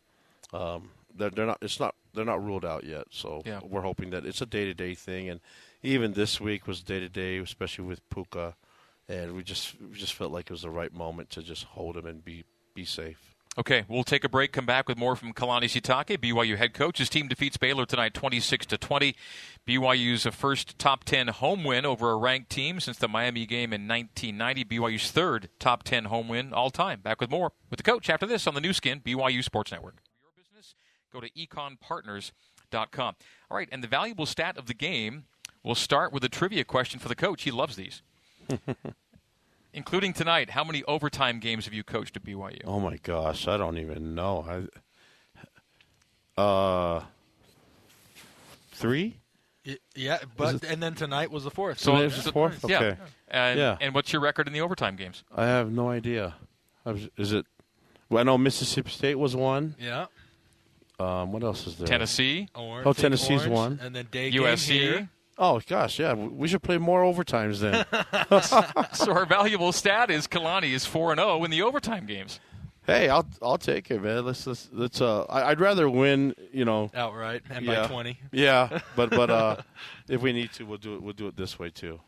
[0.54, 1.58] um, they're they're not.
[1.62, 1.96] It's not.
[2.13, 3.08] They're not ruled out yet.
[3.12, 3.60] So Yeah.
[3.63, 5.30] we're hoping that it's a day to day thing.
[5.30, 5.39] And
[5.84, 8.56] even this week was day to day, especially with Puka.
[9.08, 11.98] And we just we just felt like it was the right moment to just hold
[11.98, 12.44] him and be
[12.76, 13.29] be safe.
[13.57, 14.53] Okay, we'll take a break.
[14.53, 16.99] Come back with more from Kalani Sitake, BYU head coach.
[16.99, 19.15] His team defeats Baylor tonight, twenty-six to twenty.
[19.67, 23.88] BYU's first top ten home win over a ranked team since the Miami game in
[23.88, 24.65] 1990.
[24.65, 27.01] BYU's third top ten home win all time.
[27.01, 29.97] Back with more with the coach after this on the new skin BYU Sports Network.
[30.21, 30.75] Your business,
[31.12, 33.15] go to econpartners.com.
[33.51, 35.25] All right, and the valuable stat of the game.
[35.63, 37.43] We'll start with a trivia question for the coach.
[37.43, 38.01] He loves these.
[39.73, 42.62] Including tonight, how many overtime games have you coached at BYU?
[42.65, 44.67] Oh my gosh, I don't even know.
[46.38, 47.03] I, uh,
[48.71, 49.17] three.
[49.95, 51.79] Yeah, but it- and then tonight was the fourth.
[51.79, 52.65] So there's the fourth.
[52.67, 52.77] Yeah.
[52.79, 52.97] Okay.
[53.27, 53.77] And, yeah.
[53.79, 55.23] and what's your record in the overtime games?
[55.36, 56.36] I have no idea.
[56.86, 57.45] I was- Is it?
[58.10, 59.75] Well, I know Mississippi State was one.
[59.79, 60.08] Yeah.
[60.99, 61.86] Um, what else is there?
[61.88, 62.49] Tennessee.
[62.55, 63.79] Orange, Oh, Tennessee's Orange, one.
[63.84, 65.10] and then day game here.
[65.41, 66.13] Oh gosh, yeah.
[66.13, 67.86] We should play more overtimes then.
[68.93, 72.41] so our valuable stat is Kalani is four and zero in the overtime games.
[72.86, 74.25] hey, I'll I'll take it, man.
[74.25, 75.23] Let's let's, let's uh.
[75.23, 78.19] I, I'd rather win, you know, outright and by 20.
[78.34, 79.56] Yeah, but but uh,
[80.10, 81.02] if we need to, we'll do it.
[81.02, 82.02] We'll do it this way too.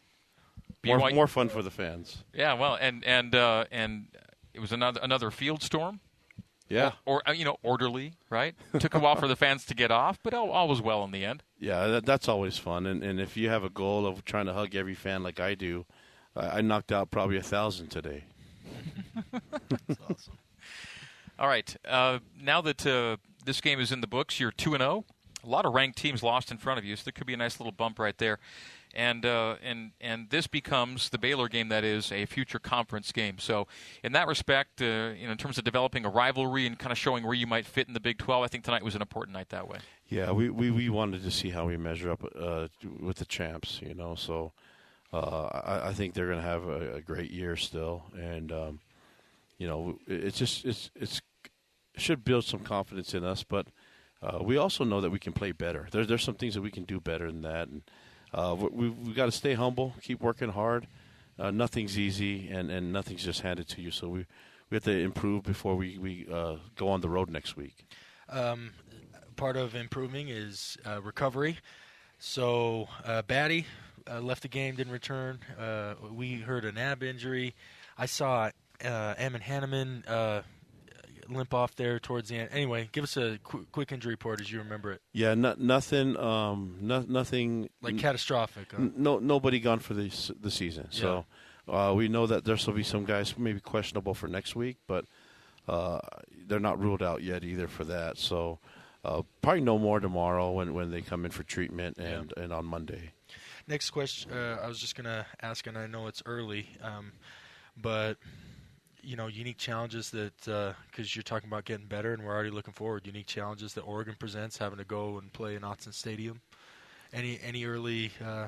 [0.85, 2.25] More, BYU more fun for the fans.
[2.33, 4.07] Yeah, well, and and uh, and
[4.53, 6.01] it was another another field storm.
[6.71, 6.91] Yeah.
[7.05, 8.55] Or, or uh, you know, orderly, right?
[8.79, 11.11] Took a while for the fans to get off, but all, all was well in
[11.11, 11.43] the end.
[11.59, 12.85] Yeah, that, that's always fun.
[12.85, 15.55] And and if you have a goal of trying to hug every fan like I
[15.55, 15.85] do,
[16.35, 18.25] I, I knocked out probably a thousand today.
[19.31, 20.37] That's awesome.
[21.37, 21.75] All right.
[21.87, 25.05] Uh, now that uh, this game is in the books, you're two and zero.
[25.43, 27.37] A lot of ranked teams lost in front of you, so there could be a
[27.37, 28.39] nice little bump right there.
[28.93, 33.37] And uh, and and this becomes the Baylor game that is a future conference game.
[33.39, 33.67] So
[34.03, 36.97] in that respect, uh, you know, in terms of developing a rivalry and kind of
[36.97, 39.33] showing where you might fit in the Big 12, I think tonight was an important
[39.33, 39.77] night that way.
[40.09, 42.67] Yeah, we, we, we wanted to see how we measure up uh,
[42.99, 44.15] with the champs, you know.
[44.15, 44.51] So
[45.13, 48.79] uh, I, I think they're going to have a, a great year still, and um,
[49.57, 51.21] you know, it- it's just it's it's
[51.95, 53.43] it should build some confidence in us.
[53.45, 53.67] But
[54.23, 55.87] uh, we also know that we can play better.
[55.91, 57.81] There's there's some things that we can do better than that, and
[58.33, 60.87] uh, we we got to stay humble, keep working hard.
[61.39, 63.89] Uh, nothing's easy, and, and nothing's just handed to you.
[63.89, 64.25] So we
[64.69, 67.85] we have to improve before we we uh, go on the road next week.
[68.29, 68.71] Um,
[69.35, 71.57] part of improving is uh, recovery.
[72.19, 73.65] So uh, Batty
[74.21, 75.39] left the game, didn't return.
[76.11, 77.55] We heard an ab injury.
[77.97, 78.51] I saw
[78.85, 80.43] uh, Ammon Hannemann
[81.33, 82.49] limp off there towards the end.
[82.51, 85.01] Anyway, give us a qu- quick injury report as you remember it.
[85.13, 86.17] Yeah, no, nothing.
[86.17, 88.71] Um, no, nothing Like catastrophic.
[88.71, 88.77] Huh?
[88.83, 90.87] n- no, nobody gone for the the season.
[90.91, 91.25] So
[91.67, 95.05] uh, we know that there's will be some guys maybe questionable for next week, but
[95.67, 95.99] uh,
[96.47, 98.17] they're not ruled out yet either for that.
[98.17, 98.59] So
[99.05, 102.65] uh, probably no more tomorrow when, when they come in for treatment and, and on
[102.65, 103.11] Monday.
[103.67, 104.31] Next question.
[104.31, 107.13] Uh, I was just gonna ask, and I know it's early, um,
[107.79, 108.17] but
[109.03, 110.33] you know, unique challenges that
[110.89, 113.05] because you're talking about getting better, and we're already looking forward.
[113.05, 116.41] Unique challenges that Oregon presents, having to go and play in Autzen Stadium.
[117.13, 118.47] Any any early uh,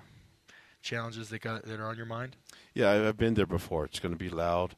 [0.82, 2.36] challenges that got that are on your mind?
[2.74, 3.86] Yeah, I've been there before.
[3.86, 4.76] It's going to be loud.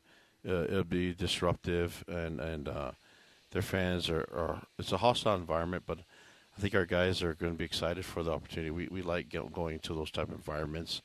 [0.47, 2.91] Uh, it'll be disruptive, and and uh,
[3.51, 4.61] their fans are, are.
[4.79, 5.99] It's a hostile environment, but
[6.57, 8.71] I think our guys are going to be excited for the opportunity.
[8.71, 11.01] We we like going to those type of environments,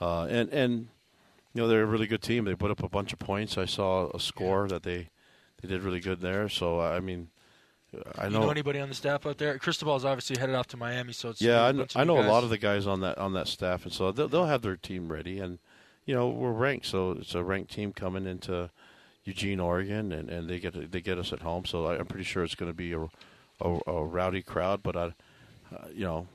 [0.00, 0.88] uh, and and
[1.54, 2.44] you know they're a really good team.
[2.44, 3.56] They put up a bunch of points.
[3.56, 5.08] I saw a score that they
[5.62, 6.48] they did really good there.
[6.48, 7.28] So I mean,
[8.18, 8.40] I you know.
[8.40, 9.58] know anybody on the staff out there?
[9.58, 12.26] Cristobal's obviously headed off to Miami, so it's yeah, a I know, I know a
[12.26, 14.76] lot of the guys on that on that staff, and so they'll, they'll have their
[14.76, 15.38] team ready.
[15.38, 15.58] And
[16.04, 18.70] you know, we're ranked, so it's a ranked team coming into
[19.24, 21.64] Eugene, Oregon, and, and they get they get us at home.
[21.64, 23.00] So I, I'm pretty sure it's going to be a,
[23.60, 24.82] a, a rowdy crowd.
[24.82, 25.04] But I,
[25.74, 26.26] uh, you know,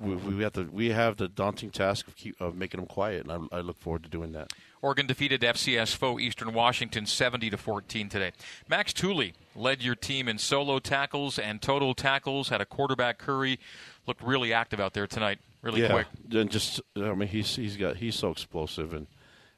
[0.00, 3.26] we, we have to we have the daunting task of keep of making them quiet,
[3.26, 4.52] and I, I look forward to doing that.
[4.82, 8.32] Oregon defeated FCS foe Eastern Washington 70 to 14 today.
[8.68, 12.50] Max Tooley led your team in solo tackles and total tackles.
[12.50, 13.58] Had a quarterback hurry
[14.06, 16.06] looked really active out there tonight, really yeah, quick.
[16.32, 19.06] And just I mean, he's he's got he's so explosive, and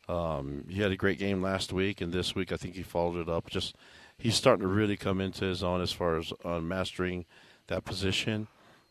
[0.09, 3.21] um, he had a great game last week, and this week I think he followed
[3.21, 3.51] it up.
[3.51, 3.75] Just
[4.19, 7.25] he's starting to really come into his own as far as uh, mastering
[7.67, 8.47] that position,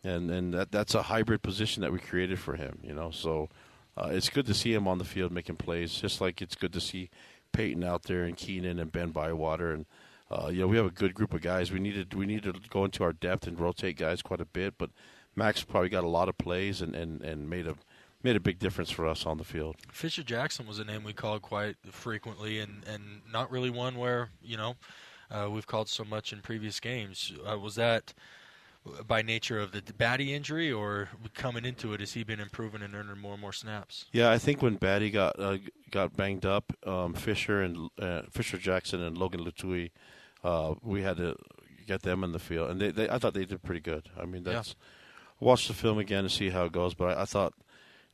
[0.05, 2.79] and and that that's a hybrid position that we created for him.
[2.83, 3.49] You know, so
[3.97, 6.73] uh, it's good to see him on the field making plays, just like it's good
[6.73, 7.09] to see
[7.51, 9.85] Peyton out there and Keenan and Ben Bywater and.
[10.31, 11.71] Uh, you know, we have a good group of guys.
[11.71, 14.73] We needed we need to go into our depth and rotate guys quite a bit,
[14.75, 14.89] but
[15.35, 17.75] Max probably got a lot of plays and, and, and made a
[18.23, 19.75] made a big difference for us on the field.
[19.91, 24.29] Fisher Jackson was a name we called quite frequently, and, and not really one where
[24.41, 24.75] you know
[25.29, 27.33] uh, we've called so much in previous games.
[27.47, 28.13] Uh, was that
[29.07, 32.93] by nature of the Batty injury, or coming into it, has he been improving and
[32.95, 34.05] earning more and more snaps?
[34.11, 35.57] Yeah, I think when Batty got uh,
[35.91, 39.91] got banged up, um, Fisher and uh, Fisher Jackson and Logan Lutui
[40.43, 41.35] uh, we had to
[41.87, 44.09] get them in the field, and they, they I thought they did pretty good.
[44.19, 44.53] I mean, Yeah.
[44.53, 44.75] that's
[45.39, 47.53] watch the film again to see how it goes, but I, I thought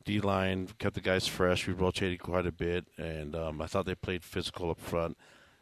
[0.06, 1.68] D line kept the guys fresh.
[1.68, 5.18] We rotated quite a bit, and um, I thought they played physical up front.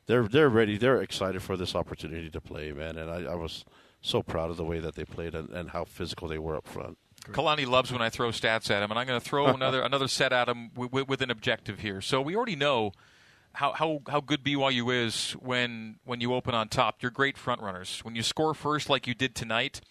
[0.05, 0.77] They're they're ready.
[0.77, 3.65] They're excited for this opportunity to play, man, and I, I was
[4.01, 6.67] so proud of the way that they played and, and how physical they were up
[6.67, 6.97] front.
[7.25, 10.07] Kalani loves when I throw stats at him, and I'm going to throw another another
[10.07, 12.01] set at him with, with, with an objective here.
[12.01, 12.93] So we already know
[13.53, 17.01] how, how, how good BYU is when when you open on top.
[17.01, 17.99] You're great front runners.
[18.03, 19.81] When you score first, like you did tonight,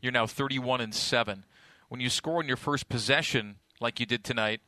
[0.00, 1.44] you're now 31 and seven.
[1.88, 4.60] When you score in your first possession, like you did tonight,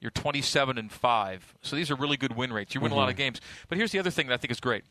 [0.00, 1.54] you're 27 and five.
[1.62, 2.74] So these are really good win rates.
[2.74, 3.10] You win a lot mm-hmm.
[3.10, 3.40] of games.
[3.68, 4.84] But here's the other thing that I think is great.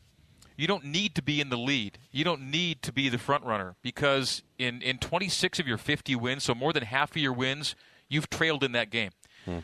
[0.60, 1.98] You don't need to be in the lead.
[2.12, 6.16] You don't need to be the front runner because in, in 26 of your 50
[6.18, 7.76] wins, so more than half of your wins,
[8.10, 9.12] you've trailed in that game.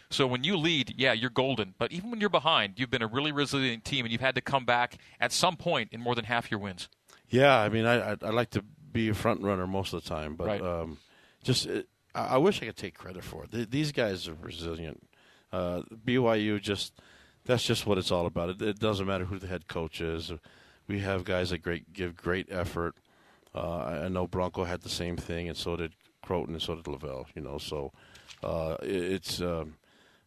[0.09, 1.75] So when you lead, yeah, you're golden.
[1.77, 4.41] But even when you're behind, you've been a really resilient team, and you've had to
[4.41, 6.87] come back at some point in more than half your wins.
[7.29, 10.09] Yeah, I mean, I I, I like to be a front runner most of the
[10.09, 10.61] time, but Right.
[10.61, 10.97] um,
[11.43, 11.81] just uh,
[12.15, 13.51] I, I wish I could take credit for it.
[13.51, 15.05] Th- these guys are resilient.
[15.51, 16.93] Uh, BYU just
[17.45, 18.49] that's just what it's all about.
[18.49, 20.31] It, it doesn't matter who the head coach is.
[20.87, 22.95] We have guys that great give great effort.
[23.53, 25.93] Uh, I, know Bronco had the same thing, and so did
[26.25, 27.27] Crowton, and so did LaVell.
[27.35, 27.93] You know, so
[28.43, 29.75] uh, it, it's um,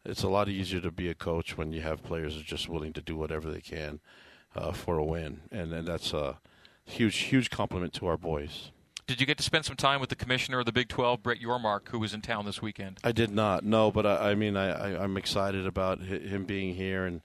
[0.04, 2.68] it's a lot easier to be a coach when you have players who are just
[2.68, 4.00] willing to do whatever they can
[4.56, 6.38] uh, for a win, and and that's a
[6.84, 8.70] huge huge compliment to our boys.
[9.06, 11.38] Did you get to spend some time with the commissioner of the Big 12, Brett
[11.40, 12.98] Yormark, who was in town this weekend?
[13.02, 16.44] I did not no, but I, I mean I, I I'm excited about hi- him
[16.44, 17.22] being here and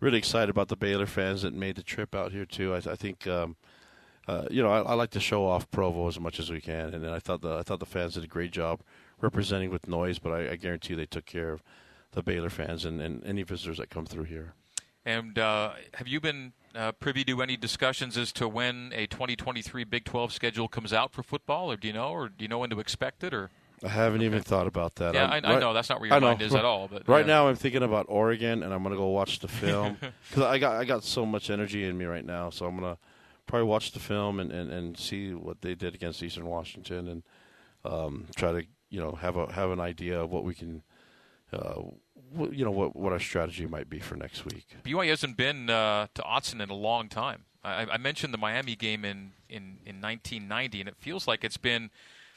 [0.00, 2.74] really excited about the Baylor fans that made the trip out here too.
[2.74, 3.26] I, I think.
[3.26, 3.56] Um,
[4.28, 6.92] uh, you know, I, I like to show off Provo as much as we can,
[6.94, 8.80] and I thought the I thought the fans did a great job
[9.20, 10.18] representing with noise.
[10.18, 11.62] But I, I guarantee they took care of
[12.10, 14.54] the Baylor fans and, and any visitors that come through here.
[15.04, 19.84] And uh, have you been uh, privy to any discussions as to when a 2023
[19.84, 22.58] Big 12 schedule comes out for football, or do you know, or do you know
[22.58, 23.50] when to expect it, or?
[23.84, 25.14] I haven't even thought about that.
[25.14, 27.34] Yeah, I- I know that's not where your mind is at all, but, right yeah.
[27.34, 29.98] now I'm thinking about Oregon, and I'm gonna go watch the film
[30.28, 32.50] because I got I got so much energy in me right now.
[32.50, 32.98] So I'm gonna
[33.46, 37.22] probably watch the film and, and, and see what they did against Eastern Washington, and
[37.84, 40.82] um, try to you know have a have an idea of what we can,
[41.52, 41.82] uh,
[42.50, 44.66] you know what what our strategy might be for next week.
[44.84, 47.44] BYU hasn't been uh, to Autzen in a long time.
[47.66, 51.56] I, I mentioned the Miami game in, in, in 1990, and it feels like it's
[51.56, 51.90] been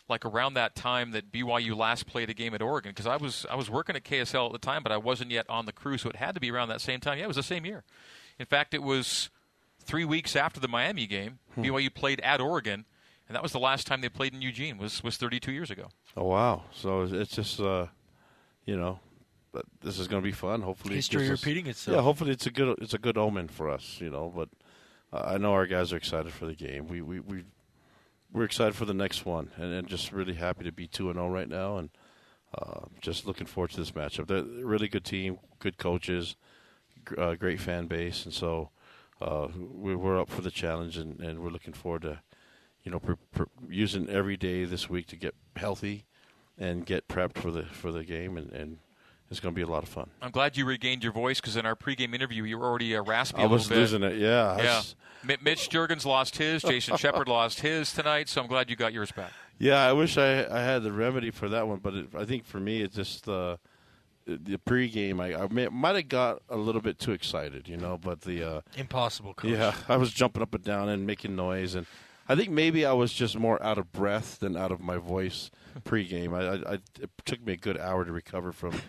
[0.10, 2.92] like around that time that BYU last played a game at Oregon.
[2.92, 5.46] Because I was I was working at KSL at the time, but I wasn't yet
[5.50, 7.18] on the crew, so it had to be around that same time.
[7.18, 7.84] Yeah, it was the same year.
[8.40, 9.30] In fact, it was
[9.84, 11.40] three weeks after the Miami game.
[11.56, 11.64] Hmm.
[11.64, 12.86] BYU played at Oregon,
[13.28, 14.78] and that was the last time they played in Eugene.
[14.78, 15.90] was was 32 years ago.
[16.18, 16.64] Oh wow!
[16.74, 17.88] So it's just uh,
[18.66, 19.00] you know,
[19.52, 20.62] but this is going to be fun.
[20.62, 21.96] Hopefully, it History us- repeating itself.
[21.96, 23.98] Yeah, hopefully it's a good it's a good omen for us.
[24.00, 24.50] You know, but
[25.12, 26.88] uh, I know our guys are excited for the game.
[26.88, 27.44] We we we
[28.32, 31.16] we're excited for the next one, and, and just really happy to be two and
[31.18, 31.90] zero right now, and
[32.58, 34.28] uh, just looking forward to this matchup.
[34.28, 36.36] They're a really good team, good coaches,
[37.18, 38.70] uh, great fan base, and so
[39.22, 42.22] uh, we- we're up for the challenge, and, and we're looking forward to
[42.84, 46.06] you know, pre- pre- using every day this week to get healthy
[46.58, 48.78] and get prepped for the for the game, and, and
[49.32, 50.10] it's going to be a lot of fun.
[50.22, 53.04] I'm glad you regained your voice because in our pregame interview you were already uh,
[53.04, 53.40] raspy.
[53.40, 53.80] I a was little bit.
[53.82, 54.58] losing it, yeah.
[54.58, 54.78] Yeah.
[54.78, 54.96] was-
[55.42, 56.62] Mitch Juergens lost his.
[56.62, 58.30] Jason Shepard lost his tonight.
[58.30, 59.32] So I'm glad you got yours back.
[59.58, 62.46] Yeah, I wish I I had the remedy for that one, but it, I think
[62.46, 63.58] for me it's just uh,
[64.26, 65.20] the the pregame.
[65.22, 67.98] I, I may, might have got a little bit too excited, you know.
[67.98, 69.52] But the uh, Impossible, coach.
[69.52, 71.86] Yeah, I was jumping up and down and making noise, and
[72.30, 75.52] I think maybe I was just more out of breath than out of my voice
[75.84, 76.34] pregame.
[76.34, 78.82] I, I, I it took me a good hour to recover from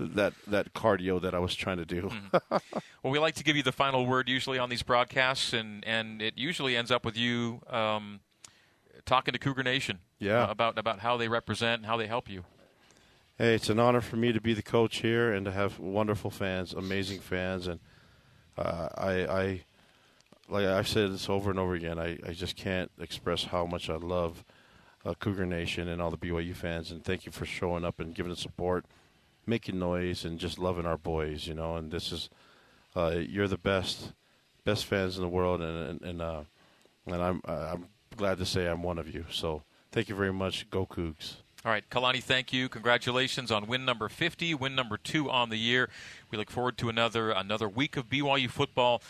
[0.00, 2.10] that that cardio that I was trying to do.
[3.02, 6.20] Well, we like to give you the final word usually on these broadcasts, and, and
[6.20, 8.20] it usually ends up with you um,
[9.06, 10.42] talking to Cougar Nation Yeah.
[10.44, 12.44] uh, about about how they represent and how they help you.
[13.38, 16.30] Hey, it's an honor for me to be the coach here and to have wonderful
[16.30, 17.80] fans, amazing fans, and
[18.58, 19.60] uh, I, I,
[20.50, 21.98] like I've said this over and over again.
[21.98, 24.44] I, I just can't express how much I love
[25.06, 28.14] uh, Cougar Nation and all the BYU fans, and thank you for showing up and
[28.14, 28.84] giving us support,
[29.50, 31.46] making noise, and just loving our boys.
[31.46, 32.30] You know, and this is
[32.96, 34.12] uh, you're the best,
[34.64, 36.42] best fans in the world, and and and, uh,
[37.06, 37.86] and I'm I'm
[38.16, 39.26] glad to say I'm one of you.
[39.30, 40.70] So thank you very much.
[40.70, 41.34] Go Cougs.
[41.62, 42.70] All right, Kalani, thank you.
[42.70, 45.90] Congratulations on win number 50, win number two on the year.
[46.30, 49.02] We look forward to another another week of BYU football,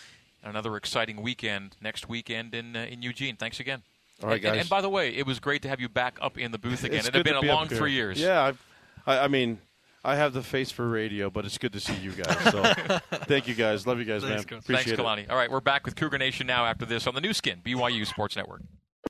[0.42, 3.36] and another exciting weekend next weekend in uh, in Eugene.
[3.36, 3.82] Thanks again.
[4.22, 4.60] All right, And- and- guys.
[4.62, 6.82] And, by the way, it was great to have you back up in the booth
[6.88, 6.98] again.
[6.98, 8.20] It's it had been to a long three years.
[8.20, 8.66] Yeah, I've,
[9.06, 9.58] I, I mean,
[10.02, 12.38] I have the face for radio, but it's good to see you guys.
[12.50, 12.62] So,
[13.26, 13.86] thank you guys.
[13.86, 14.60] Love you guys, Thanks, man.
[14.60, 14.98] Appreciate Thanks, it.
[14.98, 15.30] Kalani.
[15.30, 18.06] All right, we're back with Cougar Nation now after this on the Nu Skin, BYU
[18.06, 18.62] Sports Network.